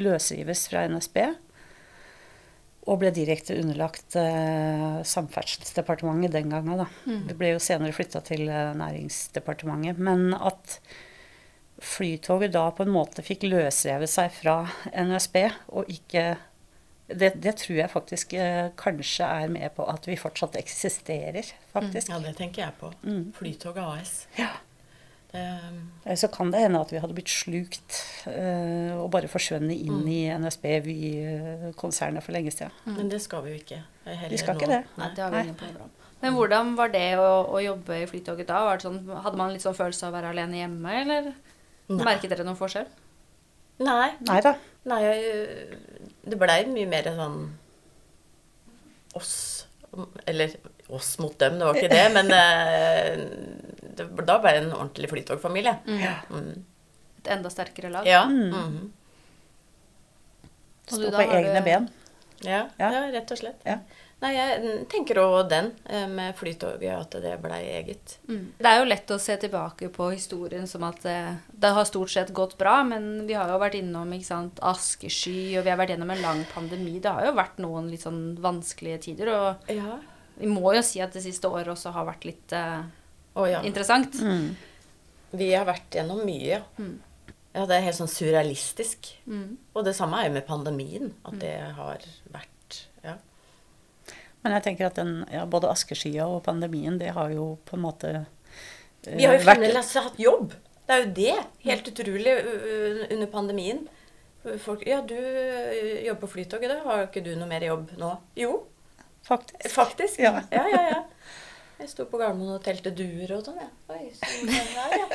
Løsrives 0.00 0.64
fra 0.70 0.86
NSB. 0.88 1.20
Og 2.86 3.00
ble 3.02 3.10
direkte 3.12 3.58
underlagt 3.58 4.16
eh, 4.20 5.02
Samferdselsdepartementet 5.04 6.38
den 6.38 6.54
gangen. 6.54 6.84
Da. 6.84 6.88
Det 7.28 7.36
ble 7.36 7.52
jo 7.56 7.62
senere 7.62 7.96
flytta 7.96 8.22
til 8.24 8.46
Næringsdepartementet. 8.48 10.00
Men 10.00 10.30
at 10.38 10.80
Flytoget 11.76 12.54
da 12.54 12.70
på 12.72 12.86
en 12.86 12.94
måte 12.94 13.20
fikk 13.20 13.42
løsrevet 13.50 14.08
seg 14.08 14.30
fra 14.32 14.62
NSB 14.96 15.42
og 15.76 15.90
ikke 15.92 16.30
det, 17.08 17.32
det 17.42 17.52
tror 17.60 17.76
jeg 17.78 17.90
faktisk 17.92 18.32
eh, 18.34 18.70
kanskje 18.76 19.24
er 19.44 19.48
med 19.52 19.70
på 19.76 19.84
at 19.88 20.06
vi 20.08 20.16
fortsatt 20.18 20.56
eksisterer, 20.58 21.46
faktisk. 21.72 22.08
Ja, 22.10 22.18
det 22.24 22.32
tenker 22.38 22.64
jeg 22.64 22.74
på. 22.80 22.90
Mm. 23.06 23.28
Flytoget 23.36 23.82
AS. 23.84 24.14
Ja. 24.38 24.48
Det, 25.32 25.42
um... 25.68 26.16
Så 26.16 26.28
kan 26.34 26.50
det 26.54 26.60
hende 26.64 26.80
at 26.80 26.90
vi 26.94 26.98
hadde 27.02 27.14
blitt 27.14 27.30
slukt 27.30 27.96
eh, 28.30 28.92
og 28.96 29.10
bare 29.14 29.28
forsvunnet 29.30 29.76
inn 29.76 30.00
Mm. 30.02 30.08
i 30.10 30.18
NSB 30.38 30.66
Vy-konsernet 30.86 32.22
for 32.26 32.32
lenge 32.36 32.50
siden. 32.54 32.72
Men 32.96 33.08
det 33.12 33.20
skal 33.24 33.42
vi 33.46 33.54
jo 33.54 33.60
ikke. 33.62 33.80
Vi 34.30 34.38
skal 34.40 34.54
nå. 34.54 34.60
ikke 34.60 34.70
det. 34.72 34.82
Nei, 35.00 35.08
det 35.16 35.24
har 35.24 35.30
vi 35.34 35.40
ingen 35.46 35.58
planer 35.58 35.86
om. 35.86 35.90
Men 36.22 36.32
hvordan 36.32 36.70
var 36.78 36.88
det 36.94 37.06
å, 37.20 37.26
å 37.52 37.58
jobbe 37.60 37.98
i 38.02 38.06
Flytoget 38.08 38.48
da? 38.48 38.62
Var 38.64 38.78
det 38.80 38.86
sånn, 38.86 39.02
hadde 39.26 39.36
man 39.38 39.52
litt 39.52 39.62
sånn 39.66 39.76
følelse 39.76 40.06
av 40.08 40.14
å 40.14 40.16
være 40.16 40.30
alene 40.32 40.62
hjemme, 40.62 40.94
eller 41.02 41.26
Nei. 41.90 41.98
merket 42.06 42.32
dere 42.32 42.46
noen 42.46 42.56
forskjell? 42.58 42.86
Nei. 43.84 44.08
Nei 44.24 44.38
da. 44.46 44.54
Nei, 44.88 45.00
jeg- 45.04 45.76
det 46.26 46.38
blei 46.40 46.60
mye 46.66 46.88
mer 46.90 47.06
sånn 47.16 47.36
oss 49.16 49.34
Eller 50.26 50.56
oss 50.92 51.14
mot 51.22 51.34
dem, 51.40 51.56
det 51.58 51.64
var 51.66 51.78
ikke 51.78 51.88
det, 51.90 52.02
men 52.14 52.28
eh, 52.36 53.14
det, 53.96 54.04
da 54.28 54.36
ble 54.42 54.52
det 54.52 54.60
en 54.60 54.72
ordentlig 54.76 55.08
flytogfamilie. 55.10 55.72
Mm. 55.86 56.02
Mm. 56.30 56.50
Et 57.22 57.30
enda 57.34 57.50
sterkere 57.50 57.90
lag? 57.90 58.06
Ja. 58.06 58.20
Mm. 58.28 58.92
Og 60.86 60.92
Stå 61.00 61.10
på 61.10 61.24
egne 61.24 61.58
du- 61.58 61.64
ben. 61.66 61.88
ja. 62.46 62.60
Ja. 62.78 62.90
Ja. 62.92 63.00
rett 63.16 63.32
og 63.34 63.40
slett. 63.40 63.64
Ja. 63.66 63.78
Nei, 64.24 64.30
jeg 64.32 64.76
tenker 64.88 65.18
òg 65.20 65.50
den 65.50 65.66
eh, 65.92 66.06
med 66.08 66.32
Flytoget, 66.38 66.88
at 66.96 67.16
det 67.20 67.34
blei 67.42 67.60
eget. 67.74 68.14
Mm. 68.30 68.46
Det 68.56 68.70
er 68.70 68.78
jo 68.80 68.88
lett 68.88 69.12
å 69.12 69.18
se 69.20 69.36
tilbake 69.42 69.90
på 69.92 70.08
historien 70.14 70.64
som 70.70 70.86
at 70.88 71.04
eh, 71.04 71.34
det 71.52 71.72
har 71.76 71.84
stort 71.88 72.14
sett 72.14 72.32
gått 72.36 72.56
bra, 72.56 72.78
men 72.88 73.26
vi 73.28 73.36
har 73.36 73.52
jo 73.52 73.58
vært 73.60 73.76
innom 73.76 74.14
ikke 74.16 74.30
sant, 74.30 74.62
askesky, 74.64 75.58
og 75.58 75.66
vi 75.66 75.72
har 75.72 75.76
vært 75.82 75.92
gjennom 75.92 76.14
en 76.14 76.24
lang 76.24 76.40
pandemi. 76.54 76.96
Det 77.04 77.12
har 77.12 77.28
jo 77.28 77.36
vært 77.36 77.60
noen 77.60 77.92
litt 77.92 78.06
sånn 78.06 78.22
vanskelige 78.40 79.02
tider, 79.10 79.34
og 79.36 79.68
Ja. 79.72 79.98
vi 80.40 80.48
må 80.48 80.72
jo 80.72 80.80
si 80.80 81.04
at 81.04 81.12
det 81.12 81.24
siste 81.26 81.52
året 81.52 81.74
også 81.76 81.92
har 81.92 82.08
vært 82.08 82.24
litt 82.24 82.56
uh, 82.56 82.88
oh, 83.36 83.44
ja. 83.44 83.60
interessant. 83.68 84.16
Mm. 84.16 84.56
Vi 85.36 85.52
har 85.52 85.68
vært 85.68 85.92
gjennom 85.92 86.24
mye, 86.24 86.56
ja. 86.56 86.64
Mm. 86.80 86.96
Ja, 87.56 87.64
det 87.68 87.76
er 87.76 87.86
helt 87.86 88.00
sånn 88.00 88.12
surrealistisk. 88.12 89.12
Mm. 89.28 89.56
Og 89.76 89.84
det 89.84 89.96
samme 89.96 90.20
er 90.20 90.28
jo 90.28 90.34
med 90.34 90.44
pandemien. 90.48 91.14
At 91.24 91.38
det 91.40 91.56
har 91.76 92.04
vært. 92.32 92.55
Men 94.46 94.54
jeg 94.60 94.64
tenker 94.68 94.86
at 94.88 94.94
den, 95.00 95.12
ja, 95.34 95.42
både 95.50 95.66
askeskya 95.72 96.24
og 96.30 96.44
pandemien, 96.46 96.94
det 97.02 97.10
har 97.16 97.28
jo 97.34 97.56
på 97.66 97.74
en 97.76 97.82
måte 97.82 98.08
uh, 98.22 98.26
Vi 99.10 99.24
har 99.26 99.34
jo 99.34 99.40
vært- 99.42 99.48
fremdeles 99.58 99.90
hatt 99.98 100.18
jobb. 100.22 100.54
Det 100.86 100.94
er 100.94 101.00
jo 101.02 101.10
det. 101.18 101.34
Helt 101.66 101.86
utrolig 101.90 102.34
under 103.10 103.26
pandemien. 103.32 103.80
Folk, 104.62 104.84
ja, 104.86 105.00
du 105.02 105.16
uh, 105.18 106.06
jobber 106.06 106.22
på 106.22 106.30
Flytoget, 106.36 106.70
da. 106.70 106.78
Har 106.86 107.02
ikke 107.08 107.24
du 107.26 107.32
noe 107.34 107.50
mer 107.50 107.66
jobb 107.66 107.90
nå? 107.98 108.12
Jo, 108.38 108.62
Faktisk. 109.26 109.66
faktisk. 109.74 110.20
Ja. 110.22 110.36
ja, 110.54 110.62
ja. 110.70 110.82
ja. 110.92 111.00
Jeg 111.80 111.88
sto 111.90 112.04
på 112.08 112.16
Gardermoen 112.20 112.54
og 112.54 112.62
telte 112.64 112.90
duer 112.94 113.32
og 113.36 113.42
sånn. 113.44 113.58
Ja. 113.60 113.66
Oi, 113.92 114.06
sånn, 114.16 114.48
der, 114.48 114.64
ja. 115.02 115.06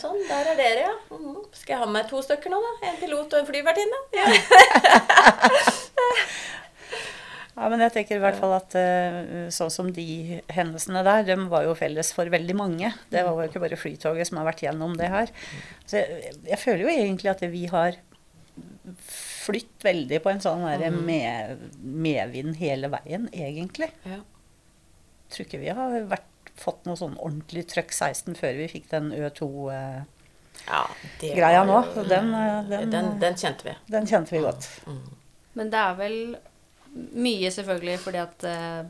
sånn, 0.00 0.16
der 0.30 0.44
er 0.54 0.56
dere, 0.56 0.80
ja. 0.86 0.94
Mhm. 1.12 1.42
Skal 1.58 1.74
jeg 1.74 1.80
ha 1.82 1.86
med 1.90 1.96
meg 1.98 2.06
to 2.08 2.22
stykker 2.24 2.48
nå, 2.54 2.58
da? 2.62 2.70
En 2.88 2.96
pilot 3.02 3.28
og 3.34 3.38
en 3.42 3.48
flyvertinne? 3.50 3.98
Ja. 4.16 4.24
Ja, 7.60 7.68
men 7.68 7.82
jeg 7.84 7.92
tenker 7.92 8.16
i 8.16 8.22
hvert 8.22 8.38
fall 8.40 8.54
at 8.56 8.72
eh, 8.80 9.48
sånn 9.52 9.72
som 9.72 9.88
de 9.92 10.40
hendelsene 10.48 11.02
der, 11.04 11.26
de 11.28 11.34
var 11.52 11.66
jo 11.66 11.74
felles 11.76 12.08
for 12.16 12.30
veldig 12.32 12.54
mange. 12.56 12.88
Det 13.12 13.20
var 13.26 13.36
jo 13.36 13.50
ikke 13.50 13.60
bare 13.60 13.76
Flytoget 13.76 14.30
som 14.30 14.40
har 14.40 14.48
vært 14.48 14.62
gjennom 14.64 14.94
det 14.96 15.10
her. 15.12 15.32
Så 15.84 16.00
jeg, 16.00 16.32
jeg 16.48 16.60
føler 16.62 16.86
jo 16.86 16.94
egentlig 16.94 17.28
at 17.34 17.44
vi 17.52 17.66
har 17.68 17.98
flytt 19.10 19.84
veldig 19.84 20.22
på 20.24 20.32
en 20.32 20.42
sånn 20.42 20.64
der 20.64 20.88
med, 20.94 21.68
medvind 21.80 22.56
hele 22.60 22.88
veien, 22.92 23.28
egentlig. 23.36 23.90
Ja. 24.08 24.22
Tror 25.30 25.46
ikke 25.46 25.60
vi 25.62 25.72
har 25.76 26.00
vært, 26.10 26.26
fått 26.60 26.88
noe 26.88 26.96
sånn 26.98 27.16
ordentlig 27.20 27.66
trøkk 27.70 27.92
16 27.94 28.34
før 28.40 28.56
vi 28.58 28.72
fikk 28.72 28.88
den 28.90 29.12
Ø2 29.16 29.50
eh, 29.72 30.00
Ja, 30.64 31.62
nå. 31.68 31.82
den, 32.08 32.32
eh, 32.36 32.58
den, 32.72 32.92
den, 32.92 33.12
den 33.20 33.36
kjente 33.40 33.68
vi. 33.68 33.76
den 33.92 34.08
kjente 34.08 34.34
vi 34.36 34.42
godt. 34.44 34.68
Men 35.56 35.72
det 35.72 35.80
er 35.84 36.00
vel 36.00 36.18
mye 36.94 37.50
selvfølgelig 37.54 37.98
fordi 38.02 38.18
at 38.22 38.44
eh, 38.44 38.84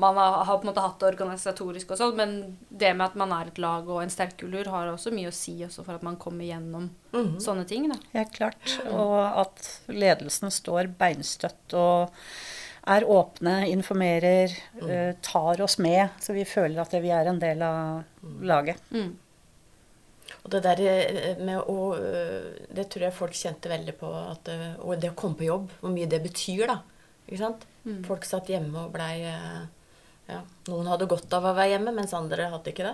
man 0.00 0.16
har, 0.16 0.38
har 0.48 0.56
på 0.58 0.64
en 0.64 0.70
måte 0.70 0.80
hatt 0.80 0.98
det 1.02 1.08
organisatorisk 1.10 1.90
og 1.92 1.98
sånn, 2.00 2.14
men 2.16 2.30
det 2.70 2.94
med 2.96 3.10
at 3.10 3.14
man 3.20 3.32
er 3.36 3.50
et 3.50 3.58
lag 3.60 3.88
og 3.92 4.00
en 4.02 4.10
sterk 4.10 4.38
kultur, 4.40 4.70
har 4.72 4.88
også 4.88 5.12
mye 5.12 5.28
å 5.28 5.34
si 5.36 5.58
også 5.66 5.84
for 5.84 5.98
at 5.98 6.02
man 6.06 6.16
kommer 6.16 6.48
gjennom 6.48 6.88
Mhm. 7.12 7.34
sånne 7.44 7.66
ting. 7.68 7.90
da. 7.90 7.98
Ja, 8.16 8.24
klart. 8.24 8.78
Og 8.88 9.18
at 9.42 9.66
ledelsen 9.92 10.48
står 10.50 10.88
beinstøtt 10.96 11.74
og 11.76 12.08
er 12.88 13.04
åpne, 13.04 13.68
informerer, 13.70 14.50
eh, 14.88 15.12
tar 15.22 15.60
oss 15.60 15.76
med. 15.78 16.08
Så 16.18 16.32
vi 16.32 16.44
føler 16.48 16.80
at 16.80 16.90
vi 16.96 17.10
er 17.12 17.28
en 17.28 17.38
del 17.38 17.60
av 17.62 18.02
laget. 18.40 18.80
Mm. 18.90 19.12
Og 20.44 20.50
det 20.50 20.62
der 20.64 20.80
eh, 20.80 21.36
med 21.44 21.60
å 21.68 21.94
øh, 21.94 22.48
Det 22.74 22.88
tror 22.90 23.02
jeg 23.04 23.14
folk 23.14 23.32
kjente 23.36 23.68
veldig 23.70 23.94
på. 24.00 24.08
At, 24.32 24.48
og 24.80 24.98
det 24.98 25.10
å 25.12 25.14
komme 25.14 25.36
på 25.36 25.44
jobb, 25.46 25.68
hvor 25.82 25.92
mye 25.92 26.08
det 26.08 26.22
betyr, 26.24 26.66
da. 26.66 26.78
Ikke 27.32 27.40
sant? 27.40 27.64
Folk 28.06 28.26
satt 28.28 28.50
hjemme 28.52 28.84
og 28.84 28.92
blei 28.94 29.24
øh, 29.26 29.62
ja, 30.28 30.42
Noen 30.68 30.90
hadde 30.92 31.08
godt 31.10 31.32
av 31.34 31.48
å 31.48 31.54
være 31.56 31.72
hjemme, 31.74 31.94
mens 31.96 32.12
andre 32.14 32.50
hadde 32.52 32.70
ikke 32.70 32.84
det. 32.86 32.92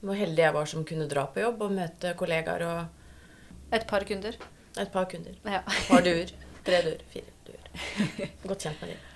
Hvor 0.00 0.16
heldig 0.16 0.42
jeg 0.46 0.56
var 0.56 0.70
som 0.70 0.86
kunne 0.88 1.06
dra 1.10 1.26
på 1.30 1.42
jobb 1.44 1.60
og 1.66 1.76
møte 1.76 2.14
kollegaer 2.18 2.64
og 2.66 3.76
Et 3.76 3.84
par 3.86 4.02
kunder. 4.08 4.34
et 4.80 4.90
par 4.90 5.04
kunder. 5.12 5.36
Ja. 5.44 5.60
Et 5.60 5.86
par 5.90 6.02
duer. 6.02 6.32
Tre 6.64 6.80
duer. 6.82 7.04
Fire 7.12 7.36
duer. 7.46 8.32
Godt 8.48 8.64
kjent 8.66 8.80
med 8.80 8.94
dem. 8.94 9.06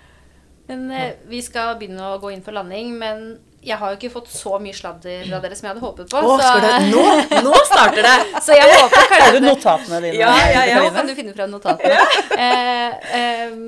Men 0.69 0.85
eh, 0.93 1.17
vi 1.29 1.41
skal 1.45 1.75
begynne 1.81 2.05
å 2.15 2.21
gå 2.23 2.31
inn 2.33 2.45
for 2.45 2.57
landing, 2.57 2.95
men 3.01 3.25
jeg 3.65 3.77
har 3.81 3.93
jo 3.93 3.99
ikke 3.99 4.13
fått 4.13 4.31
så 4.33 4.59
mye 4.61 4.77
sladder 4.77 5.25
fra 5.27 5.41
dere 5.43 5.57
som 5.57 5.67
jeg 5.67 5.75
hadde 5.75 5.85
håpet 5.85 6.13
på. 6.13 6.21
Åh, 6.21 6.45
det, 6.61 6.71
nå, 6.93 7.03
nå 7.49 7.55
starter 7.69 8.05
det! 8.05 8.15
så 8.45 8.57
jeg 8.57 8.71
håper 8.71 9.01
Er 9.05 9.11
kanskje 9.11 9.35
det 9.39 9.43
notatene 9.49 10.01
dine? 10.05 10.21
Ja, 10.21 10.31
ja, 10.53 10.63
ja. 10.69 10.79
Nå 10.85 10.95
kan 10.97 11.09
du 11.09 11.15
finne 11.17 11.35
frem 11.37 11.53
notatene. 11.53 12.01
Eh, 12.37 13.13
eh, 13.21 13.59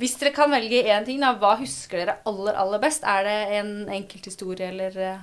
hvis 0.00 0.16
dere 0.20 0.32
kan 0.34 0.50
velge 0.52 0.82
én 0.88 1.04
ting, 1.06 1.20
da, 1.22 1.34
hva 1.38 1.54
husker 1.60 2.02
dere 2.02 2.18
aller, 2.28 2.56
aller 2.58 2.82
best? 2.82 3.04
Er 3.04 3.26
det 3.28 3.38
en 3.60 3.74
enkelthistorie 4.00 4.72
eller 4.72 4.96
eh, 5.04 5.20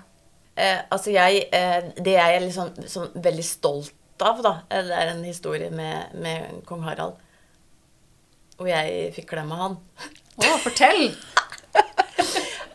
Eh, 0.58 0.80
altså 0.92 1.12
jeg, 1.12 1.44
eh, 1.54 1.84
Det 2.06 2.14
jeg 2.18 2.36
er 2.36 2.42
liksom, 2.42 2.74
sånn 2.90 3.14
veldig 3.22 3.46
stolt 3.46 3.94
av, 4.26 4.42
da, 4.42 4.54
eh, 4.74 4.84
det 4.88 4.96
er 4.98 5.12
en 5.12 5.24
historie 5.26 5.70
med, 5.70 6.16
med 6.18 6.64
kong 6.66 6.82
Harald. 6.88 7.20
Og 8.58 8.66
jeg 8.66 9.12
fikk 9.14 9.30
klemme 9.36 9.60
han. 9.60 9.78
Å, 10.42 10.58
fortell! 10.66 11.12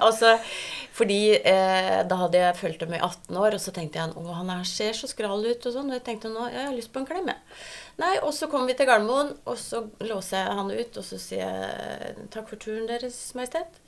Altså, 0.03 0.33
fordi 1.03 1.35
eh, 1.35 2.01
da 2.07 2.17
hadde 2.21 2.39
jeg 2.39 2.59
fulgt 2.61 2.83
dem 2.85 2.93
i 2.95 3.01
18 3.01 3.39
år, 3.41 3.57
og 3.57 3.63
så 3.63 3.73
tenkte 3.75 3.99
jeg 3.99 4.13
å, 4.15 4.23
han 4.37 4.53
her 4.53 4.63
ser 4.69 4.95
så 4.95 5.09
skral 5.11 5.43
ut 5.43 5.67
og 5.67 5.75
sånn. 5.75 5.89
Og 5.91 5.97
jeg 5.99 6.05
tenkte 6.07 6.31
nå, 6.31 6.45
ja, 6.47 6.61
jeg 6.61 6.69
har 6.69 6.77
lyst 6.77 6.93
på 6.95 7.03
en 7.03 7.09
klem, 7.09 7.31
jeg. 7.33 7.59
Nei, 7.99 8.13
og 8.23 8.31
så 8.37 8.47
kom 8.53 8.69
vi 8.71 8.77
til 8.79 8.87
Gardermoen, 8.87 9.33
og 9.43 9.59
så 9.59 9.83
låser 10.07 10.45
jeg 10.45 10.59
han 10.61 10.71
ut, 10.71 11.01
og 11.01 11.07
så 11.09 11.19
sier 11.19 11.43
jeg 11.43 12.29
takk 12.31 12.47
for 12.53 12.63
turen, 12.63 12.87
Deres 12.87 13.19
Majestet. 13.35 13.83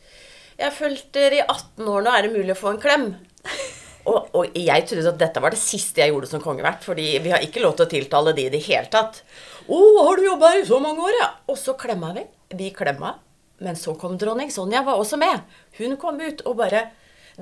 Jeg 0.59 0.67
har 0.67 0.75
fulgt 0.75 1.13
dere 1.15 1.39
i 1.39 1.45
18 1.47 1.87
år 1.87 2.05
nå, 2.07 2.11
er 2.11 2.27
det 2.27 2.35
mulig 2.35 2.55
å 2.57 2.61
få 2.65 2.75
en 2.75 2.83
klem? 2.83 3.09
Og, 4.05 4.27
og 4.37 4.57
jeg 4.61 4.85
trodde 4.85 5.13
at 5.15 5.21
dette 5.23 5.41
var 5.41 5.55
det 5.55 5.59
siste 5.63 6.03
jeg 6.03 6.11
gjorde 6.13 6.29
som 6.29 6.43
kongevert, 6.45 6.83
fordi 6.85 7.07
vi 7.25 7.31
har 7.33 7.41
ikke 7.41 7.63
lov 7.63 7.79
til 7.79 7.87
å 7.87 7.89
tiltale 7.89 8.35
de 8.37 8.43
i 8.45 8.51
det 8.53 8.61
hele 8.67 8.85
tatt. 8.93 9.23
Å, 9.65 9.79
har 10.05 10.21
du 10.21 10.27
jobba 10.27 10.51
her 10.53 10.61
i 10.61 10.67
så 10.69 10.77
mange 10.85 11.01
år, 11.01 11.15
ja? 11.23 11.29
Og 11.49 11.57
så 11.57 11.73
klemma 11.81 12.11
vi. 12.13 12.27
Vi 12.53 12.69
klemma. 12.77 13.15
Men 13.65 13.81
så 13.81 13.95
kom 13.97 14.19
dronning 14.21 14.53
Sonja, 14.53 14.83
var 14.85 15.01
også 15.01 15.17
med. 15.17 15.41
Hun 15.79 15.97
kom 15.97 16.21
ut 16.21 16.45
og 16.45 16.59
bare 16.61 16.85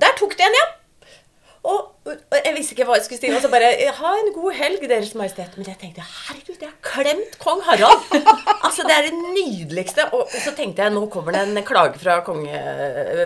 Der 0.01 0.15
tok 0.17 0.33
det 0.37 0.45
en, 0.47 0.55
ja! 0.61 0.69
Og, 1.63 1.77
og 2.11 2.37
jeg 2.43 2.51
visste 2.57 2.73
ikke 2.75 2.83
hva 2.89 2.97
jeg 2.97 3.05
skulle 3.05 3.21
si. 3.21 3.29
Og 3.31 3.39
så 3.39 3.47
bare 3.51 3.69
Ha 3.99 4.09
en 4.19 4.31
god 4.35 4.51
helg, 4.57 4.81
Deres 4.91 5.13
Majestet. 5.15 5.53
Men 5.55 5.69
jeg 5.69 5.77
tenkte 5.79 6.03
herregud, 6.03 6.57
jeg 6.59 6.67
har 6.67 6.79
klemt 6.83 7.37
kong 7.39 7.61
Harald! 7.63 8.03
Altså, 8.65 8.83
det 8.87 8.97
er 8.97 9.07
det 9.07 9.13
nydeligste. 9.37 10.09
Og, 10.11 10.25
og 10.27 10.41
så 10.43 10.51
tenkte 10.57 10.83
jeg 10.83 10.91
nå 10.95 11.05
kommer 11.13 11.37
det 11.37 11.45
en 11.47 11.63
klage 11.67 12.01
fra, 12.01 12.17
konge, 12.27 12.59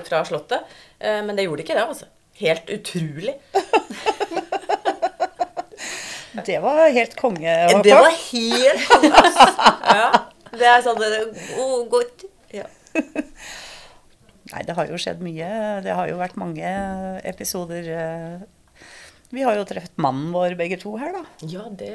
fra 0.06 0.22
Slottet. 0.30 0.70
Eh, 1.02 1.24
Men 1.26 1.34
det 1.40 1.48
gjorde 1.48 1.66
ikke 1.66 1.80
det, 1.80 1.88
altså. 1.88 2.06
Helt 2.38 2.70
utrolig. 2.70 3.34
Det 6.46 6.60
var 6.62 6.84
helt 6.94 7.16
konge. 7.18 7.54
Var 7.74 7.82
Det 7.84 7.96
var 7.98 8.12
helt 8.14 8.88
konge, 8.92 9.14
altså. 9.24 9.48
Ja. 9.98 10.10
Det 10.58 10.68
er 10.70 10.84
sånn 10.86 11.00
det- 11.02 11.58
oh, 11.58 11.82
godt. 11.92 12.28
Ja. 12.54 12.68
Nei, 14.54 14.64
det 14.68 14.76
har 14.78 14.88
jo 14.92 15.00
skjedd 15.02 15.24
mye. 15.26 15.50
Det 15.86 15.94
har 15.98 16.08
jo 16.12 16.18
vært 16.20 16.38
mange 16.40 16.74
episoder. 17.28 17.90
eh. 17.92 18.84
Vi 19.36 19.44
har 19.44 19.58
jo 19.60 19.66
truffet 19.68 19.98
mannen 20.00 20.32
vår 20.32 20.54
begge 20.56 20.78
to 20.80 20.94
her, 20.96 21.12
da. 21.12 21.24
ja, 21.52 21.66
det 21.76 21.94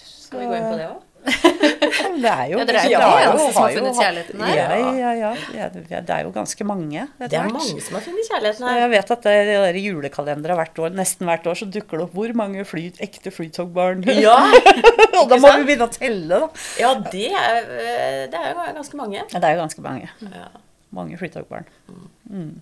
Skal 0.00 0.40
vi 0.40 0.46
gå 0.48 0.54
inn 0.56 0.70
på 0.70 0.76
det 0.78 0.86
òg? 0.88 1.00
Det 1.22 2.30
er 2.32 2.46
jo 2.50 2.56
Ja, 2.58 2.64
dere 2.66 2.80
er 2.80 2.88
jo 2.88 3.00
eneste 3.04 3.52
som 3.52 3.62
har 3.62 3.74
funnet 3.76 3.98
kjærligheten 4.00 4.40
her. 4.42 4.54
Ja, 4.56 4.78
ja, 4.96 5.10
ja. 5.20 5.32
ja. 5.54 5.66
Det 5.76 6.14
er 6.16 6.24
jo 6.24 6.32
ganske 6.34 6.64
mange. 6.66 7.04
Det 7.20 7.36
er 7.38 7.52
mange 7.52 7.84
som 7.84 7.98
har 7.98 8.02
funnet 8.06 8.30
kjærligheten 8.30 8.66
her. 8.66 8.78
Jeg 8.80 8.90
vet 8.94 9.12
at 9.14 9.28
det 9.28 9.36
det 9.50 9.58
der 9.66 9.78
julekalendere 9.82 10.56
hvert 10.58 10.80
år, 10.82 10.96
nesten 10.96 11.28
hvert 11.28 11.46
år, 11.52 11.60
så 11.60 11.68
dukker 11.76 12.00
det 12.00 12.08
opp 12.08 12.16
hvor 12.16 12.34
mange 12.40 12.64
fly, 12.66 12.88
ekte 13.04 13.30
flytogbarn. 13.36 14.02
Ja, 14.18 14.38
og 15.20 15.28
da 15.30 15.38
må 15.44 15.52
vi 15.60 15.68
begynne 15.68 15.86
å 15.86 15.92
telle, 15.92 16.40
da. 16.46 16.50
ja 16.80 16.94
det, 17.04 17.28
er, 17.30 17.70
eh, 17.76 18.20
det 18.32 18.40
er 18.40 18.50
jo 18.56 18.66
ganske 18.80 19.02
mange. 19.04 19.28
Det 19.28 19.44
er 19.44 19.54
jo 19.58 19.62
ganske 19.66 19.84
mange. 19.84 20.10
Ja. 20.32 20.48
Mange 20.92 21.18
flytogbarn. 21.20 21.68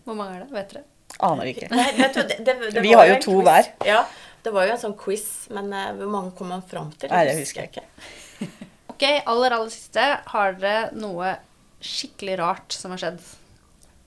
Hvor 0.07 0.17
mange 0.17 0.37
er 0.37 0.45
det? 0.45 0.51
Vet 0.55 0.75
dere? 0.75 0.85
Aner 1.27 1.51
ikke. 1.51 1.69
Nei, 1.75 1.87
vet 1.99 2.15
du, 2.15 2.21
det, 2.23 2.37
det, 2.47 2.57
det 2.77 2.83
Vi 2.85 2.93
har 2.95 3.09
jo 3.11 3.17
to 3.25 3.33
quiz. 3.35 3.47
hver. 3.49 3.71
Ja, 3.89 4.05
det 4.45 4.53
var 4.55 4.69
jo 4.69 4.75
en 4.77 4.83
sånn 4.85 4.97
quiz, 4.99 5.27
men 5.53 5.73
uh, 5.75 5.91
hvor 5.99 6.13
mange 6.15 6.31
kom 6.39 6.53
man 6.55 6.63
fram 6.67 6.93
til? 6.95 7.11
Nei, 7.13 7.25
det 7.29 7.39
husker 7.41 7.67
jeg 7.67 7.75
ikke. 7.75 7.87
Ok, 8.91 9.05
aller, 9.33 9.55
aller 9.57 9.71
siste. 9.73 10.03
Har 10.29 10.59
dere 10.61 10.91
noe 10.93 11.31
skikkelig 11.81 12.35
rart 12.37 12.75
som 12.77 12.93
har 12.93 13.01
skjedd? 13.01 13.23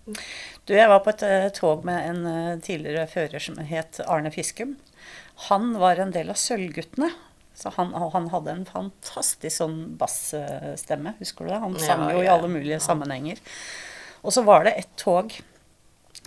Du, 0.05 0.73
jeg 0.75 0.85
var 0.91 0.99
på 1.01 1.09
et 1.15 1.23
uh, 1.25 1.47
tog 1.57 1.81
med 1.87 2.09
en 2.11 2.19
uh, 2.29 2.59
tidligere 2.61 3.07
fører 3.09 3.41
som 3.41 3.57
het 3.65 3.97
Arne 4.05 4.29
Fiskum. 4.33 4.75
Han 5.49 5.71
var 5.81 5.97
en 5.97 6.13
del 6.13 6.29
av 6.29 6.37
Sølvguttene. 6.37 7.09
Så 7.57 7.69
han, 7.75 7.93
han 7.93 8.29
hadde 8.33 8.53
en 8.53 8.63
fantastisk 8.65 9.55
sånn 9.63 9.79
bassstemme, 9.97 11.13
husker 11.19 11.45
du 11.45 11.51
det? 11.53 11.59
Han 11.61 11.75
sang 11.81 12.07
Ja, 12.07 12.13
jo 12.15 12.23
i 12.25 12.29
alle 12.29 12.49
mulige 12.49 12.79
sammenhenger. 12.81 13.41
Og 14.23 14.33
så 14.33 14.43
var 14.47 14.65
det 14.65 14.75
et 14.79 14.91
tog 14.99 15.33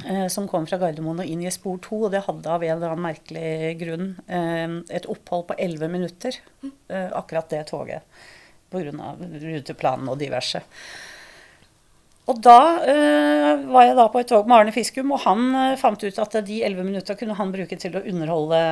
eh, 0.05 0.27
som 0.33 0.49
kom 0.51 0.69
fra 0.69 0.79
Gardermoen 0.81 1.25
og 1.25 1.31
inn 1.33 1.45
i 1.45 1.53
spor 1.53 1.81
2, 1.85 2.01
og 2.07 2.15
det 2.15 2.25
hadde 2.27 2.53
av 2.53 2.65
en 2.65 2.75
eller 2.77 2.93
annen 2.93 3.07
merkelig 3.09 3.75
grunn 3.81 4.09
eh, 4.29 4.79
et 4.99 5.09
opphold 5.11 5.49
på 5.51 5.59
11 5.67 5.93
minutter, 5.93 6.41
eh, 6.63 7.09
akkurat 7.17 7.53
det 7.53 7.65
toget. 7.73 8.25
Pga. 8.67 9.13
ruteplanen 9.21 10.11
og 10.11 10.19
diverse. 10.21 10.61
Og 12.27 12.39
da 12.43 12.61
eh, 12.83 13.67
var 13.71 13.85
jeg 13.87 13.95
da 13.95 14.05
på 14.11 14.19
et 14.19 14.29
tog 14.33 14.49
med 14.51 14.57
Arne 14.59 14.73
Fiskum, 14.75 15.13
og 15.15 15.23
han 15.23 15.45
eh, 15.55 15.77
fant 15.79 16.01
ut 16.03 16.17
at 16.23 16.33
de 16.49 16.59
11 16.67 16.87
minutta 16.89 17.15
kunne 17.19 17.37
han 17.39 17.53
bruke 17.55 17.79
til 17.79 17.95
å 17.95 18.03
underholde 18.03 18.63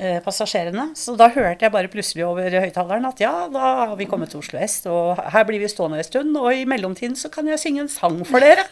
eh, 0.00 0.16
passasjerene. 0.24 0.88
Så 0.96 1.12
da 1.20 1.28
hørte 1.34 1.66
jeg 1.66 1.74
bare 1.74 1.90
plutselig 1.92 2.24
over 2.24 2.56
høyttaleren 2.56 3.10
at 3.10 3.20
ja, 3.20 3.34
da 3.52 3.74
har 3.82 3.92
vi 4.00 4.08
kommet 4.08 4.32
til 4.32 4.40
Oslo 4.40 4.62
S, 4.64 4.78
og 4.88 5.20
her 5.34 5.44
blir 5.48 5.60
vi 5.60 5.68
stående 5.68 6.00
en 6.00 6.08
stund, 6.08 6.40
og 6.40 6.56
i 6.56 6.64
mellomtiden 6.68 7.18
så 7.20 7.28
kan 7.32 7.52
jeg 7.52 7.60
synge 7.60 7.84
en 7.84 7.92
sang 7.92 8.16
for 8.28 8.40
dere. 8.44 8.64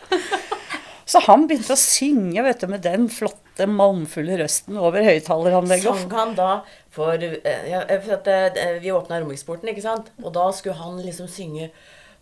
Så 1.11 1.19
han 1.27 1.49
begynte 1.51 1.75
å 1.75 1.81
synge 1.81 2.43
vet 2.47 2.61
du, 2.63 2.69
med 2.71 2.85
den 2.87 3.09
flotte, 3.11 3.67
malmfulle 3.67 4.37
røsten 4.39 4.77
over 4.79 5.03
høyttaleranlegget. 5.03 6.05
Sang 6.05 6.13
han 6.15 6.37
da 6.39 6.51
for, 6.95 7.19
ja, 7.19 7.81
for 7.91 8.15
at 8.15 8.61
Vi 8.81 8.93
åpna 8.95 9.19
romeksporten, 9.19 9.73
ikke 9.73 9.83
sant? 9.83 10.13
Og 10.23 10.31
da 10.37 10.47
skulle 10.55 10.79
han 10.79 11.01
liksom 11.03 11.27
synge 11.29 11.73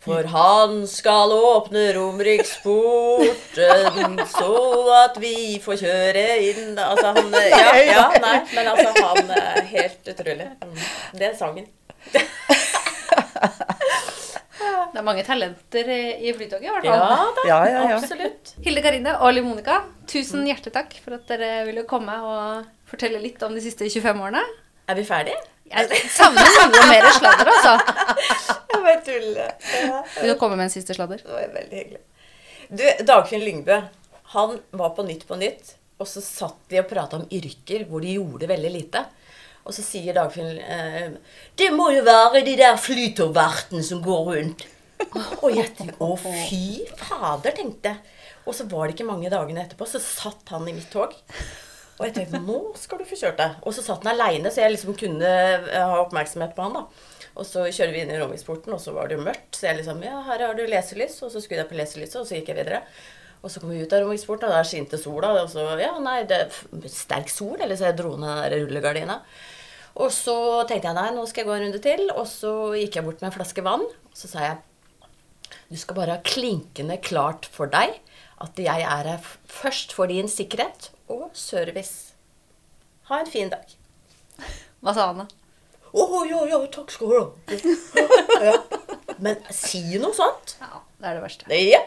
For 0.04 0.22
han 0.30 0.86
skal 0.86 1.32
åpne 1.34 1.88
Romeriksporten 1.96 4.20
så 4.30 4.52
at 5.02 5.16
vi 5.20 5.58
får 5.64 5.76
kjøre 5.82 6.22
inn 6.52 6.78
Altså 6.78 7.06
han 7.16 7.32
Ja, 7.50 7.72
ja 7.82 8.04
nei, 8.22 8.38
men 8.54 8.66
altså 8.72 8.88
han 8.94 9.30
helt 9.72 10.02
utrolig. 10.14 10.48
Det 11.18 11.26
er 11.32 11.36
sangen. 11.38 11.66
Det 14.88 14.96
er 15.02 15.06
mange 15.06 15.22
talenter 15.22 15.88
i 15.92 16.32
Flytoget, 16.34 16.64
i 16.64 16.70
hvert 16.72 16.84
Ja 16.86 16.94
fall. 16.98 17.28
da, 17.36 17.42
Ja, 17.46 17.58
ja, 17.68 17.80
ja. 17.90 17.96
absolutt. 17.98 18.54
Hilde 18.64 18.80
Karine 18.82 19.12
og 19.20 19.34
Liv 19.36 19.44
Monica, 19.46 19.76
tusen 20.10 20.46
hjertelig 20.48 20.72
takk 20.74 20.96
for 21.04 21.14
at 21.18 21.28
dere 21.28 21.50
ville 21.68 21.84
komme 21.88 22.14
og 22.24 22.64
fortelle 22.88 23.20
litt 23.22 23.42
om 23.46 23.54
de 23.54 23.60
siste 23.62 23.84
25 23.86 24.22
årene. 24.24 24.42
Er 24.88 24.94
vi 24.98 25.04
ferdige? 25.06 25.36
Jeg 25.70 26.00
savner 26.14 26.48
noe 26.72 26.86
mer 26.90 27.08
sladder, 27.16 27.50
altså. 27.52 27.74
Jeg 28.72 28.82
bare 28.84 29.00
tuller. 29.06 29.52
Ja, 29.74 30.02
Vil 30.20 30.32
du 30.32 30.38
komme 30.40 30.56
med 30.58 30.68
en 30.68 30.72
siste 30.74 30.96
sladder? 30.96 31.20
det 31.24 31.34
var 31.34 31.52
veldig 31.56 31.82
hyggelig. 31.82 32.00
Du, 32.68 32.84
Dagfinn 33.08 33.44
Lyngbø, 33.44 33.78
han 34.34 34.58
var 34.76 34.90
på 34.96 35.04
Nytt 35.08 35.24
på 35.28 35.38
Nytt, 35.40 35.74
og 35.98 36.08
så 36.08 36.22
satt 36.24 36.58
de 36.70 36.80
og 36.82 36.88
prata 36.90 37.18
om 37.18 37.24
yrker 37.32 37.86
hvor 37.88 38.04
de 38.04 38.16
gjorde 38.18 38.50
veldig 38.50 38.72
lite. 38.74 39.04
Og 39.68 39.74
så 39.76 39.84
sier 39.84 40.16
Dagfinn 40.16 40.58
eh, 40.62 41.16
Det 41.58 41.68
må 41.74 41.90
jo 41.92 42.04
være 42.06 42.40
de 42.46 42.54
der 42.56 42.76
flytovertene 42.80 43.82
som 43.84 44.00
går 44.04 44.22
rundt. 44.32 44.66
Og 45.42 45.50
jeg 45.52 45.72
tenkte 45.76 45.98
Å, 46.04 46.14
fy 46.18 46.86
fader, 46.98 47.52
tenkte 47.56 47.92
jeg. 47.92 48.14
Og 48.48 48.56
så 48.56 48.64
var 48.70 48.88
det 48.88 48.96
ikke 48.96 49.08
mange 49.08 49.28
dagene 49.32 49.66
etterpå, 49.66 49.84
så 49.88 50.00
satt 50.00 50.54
han 50.54 50.64
i 50.70 50.72
mitt 50.76 50.88
tog. 50.92 51.12
Og 51.98 52.06
jeg 52.06 52.14
tenkte 52.14 52.40
nå 52.44 52.58
skal 52.78 53.00
du 53.00 53.06
få 53.08 53.18
kjørt 53.18 53.40
deg. 53.40 53.60
Og 53.66 53.74
så 53.74 53.82
satt 53.82 54.04
han 54.06 54.12
aleine, 54.14 54.52
så 54.54 54.62
jeg 54.62 54.76
liksom 54.76 54.94
kunne 54.98 55.28
eh, 55.28 55.74
ha 55.74 55.98
oppmerksomhet 56.04 56.54
på 56.54 56.66
han. 56.68 56.78
da. 56.78 57.28
Og 57.38 57.46
så 57.46 57.66
kjører 57.66 57.94
vi 57.94 58.02
inn 58.04 58.12
i 58.14 58.18
Rommingsporten, 58.18 58.74
og 58.74 58.82
så 58.82 58.94
var 58.94 59.10
det 59.10 59.18
jo 59.18 59.26
mørkt. 59.26 59.50
Så 59.58 59.68
jeg 59.68 59.80
liksom 59.80 60.02
Ja, 60.06 60.20
her 60.26 60.44
har 60.46 60.58
du 60.58 60.64
leselys. 60.66 61.18
Og 61.26 61.32
så 61.34 61.42
skrudde 61.42 61.64
jeg 61.64 61.70
på 61.70 61.78
leselyset, 61.78 62.20
og 62.20 62.26
så 62.26 62.38
gikk 62.38 62.52
jeg 62.52 62.60
videre. 62.60 62.82
Og 63.42 63.50
så 63.50 63.62
kom 63.62 63.70
vi 63.74 63.82
ut 63.82 63.94
av 63.94 64.02
Rommingsporten, 64.04 64.50
og 64.50 64.56
der 64.56 64.66
skinte 64.70 64.98
sola. 64.98 65.34
Og 65.42 65.50
så 65.52 65.66
Ja, 65.82 65.92
nei, 66.02 66.22
det 66.30 66.40
er 66.44 66.90
sterk 66.90 67.30
sol. 67.34 67.56
Eller 67.58 67.78
så 67.78 67.90
jeg 67.90 67.98
dro 68.00 68.14
ned 68.18 68.42
den 68.54 68.66
rullegardina. 68.66 69.20
Og 69.98 70.10
så 70.14 70.38
tenkte 70.70 70.90
jeg 70.90 70.98
nei, 70.98 71.10
nå 71.14 71.26
skal 71.26 71.42
jeg 71.42 71.50
gå 71.50 71.54
en 71.58 71.66
runde 71.66 71.82
til. 71.82 72.06
Og 72.14 72.26
så 72.30 72.54
gikk 72.78 72.98
jeg 72.98 73.06
bort 73.06 73.22
med 73.22 73.32
en 73.32 73.38
flaske 73.40 73.66
vann. 73.66 73.86
Og 73.86 74.18
så 74.18 74.30
sa 74.30 74.46
jeg 74.46 74.58
du 75.68 75.76
skal 75.76 75.96
bare 75.98 76.14
ha 76.16 76.24
klinkende 76.24 76.96
klart 77.04 77.44
for 77.52 77.68
deg 77.72 77.98
at 78.44 78.58
jeg 78.62 78.82
er 78.84 79.08
her 79.12 79.26
først 79.50 79.92
for 79.96 80.06
din 80.10 80.28
sikkerhet 80.30 80.90
og 81.10 81.30
service. 81.38 82.12
Ha 83.10 83.20
en 83.22 83.30
fin 83.30 83.50
dag. 83.52 83.64
Hva 84.84 84.94
sa 84.94 85.08
han 85.10 85.22
da? 85.24 85.28
Å 85.98 86.04
ja, 86.28 86.42
ja, 86.50 86.58
takk 86.70 86.90
skal 86.92 87.08
du 87.08 87.16
ha. 87.16 87.54
ja. 88.44 88.56
Men 89.24 89.40
si 89.50 89.80
noe 89.98 90.12
sånt. 90.14 90.56
Ja, 90.60 90.82
det 91.00 91.08
er 91.10 91.16
det 91.18 91.22
verste. 91.24 91.48
Ja. 91.64 91.80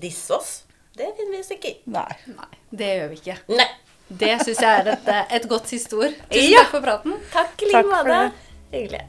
Disse 0.00 0.38
oss. 0.38 0.52
Det 0.96 1.10
finner 1.18 1.34
vi 1.34 1.40
oss 1.42 1.50
ikke 1.52 1.72
i. 1.74 1.76
Nei. 1.92 2.06
Nei, 2.32 2.48
det 2.70 2.92
gjør 2.94 3.10
vi 3.12 3.18
ikke. 3.20 3.36
Nei. 3.58 3.66
Det 4.06 4.30
syns 4.46 4.60
jeg 4.62 4.70
er 4.84 4.92
et, 4.94 5.08
et 5.40 5.48
godt 5.50 5.66
siste 5.68 5.98
ord. 5.98 6.14
Tusen 6.30 6.46
Ja. 6.54 6.62
takk 6.62 6.70
for 6.76 6.86
praten. 6.86 7.16
Takk 7.34 7.66
i 7.66 7.72
Takk 7.72 7.74
like 7.74 7.90
måte. 7.90 8.14
det. 8.14 8.52
Hyggelig. 8.76 9.02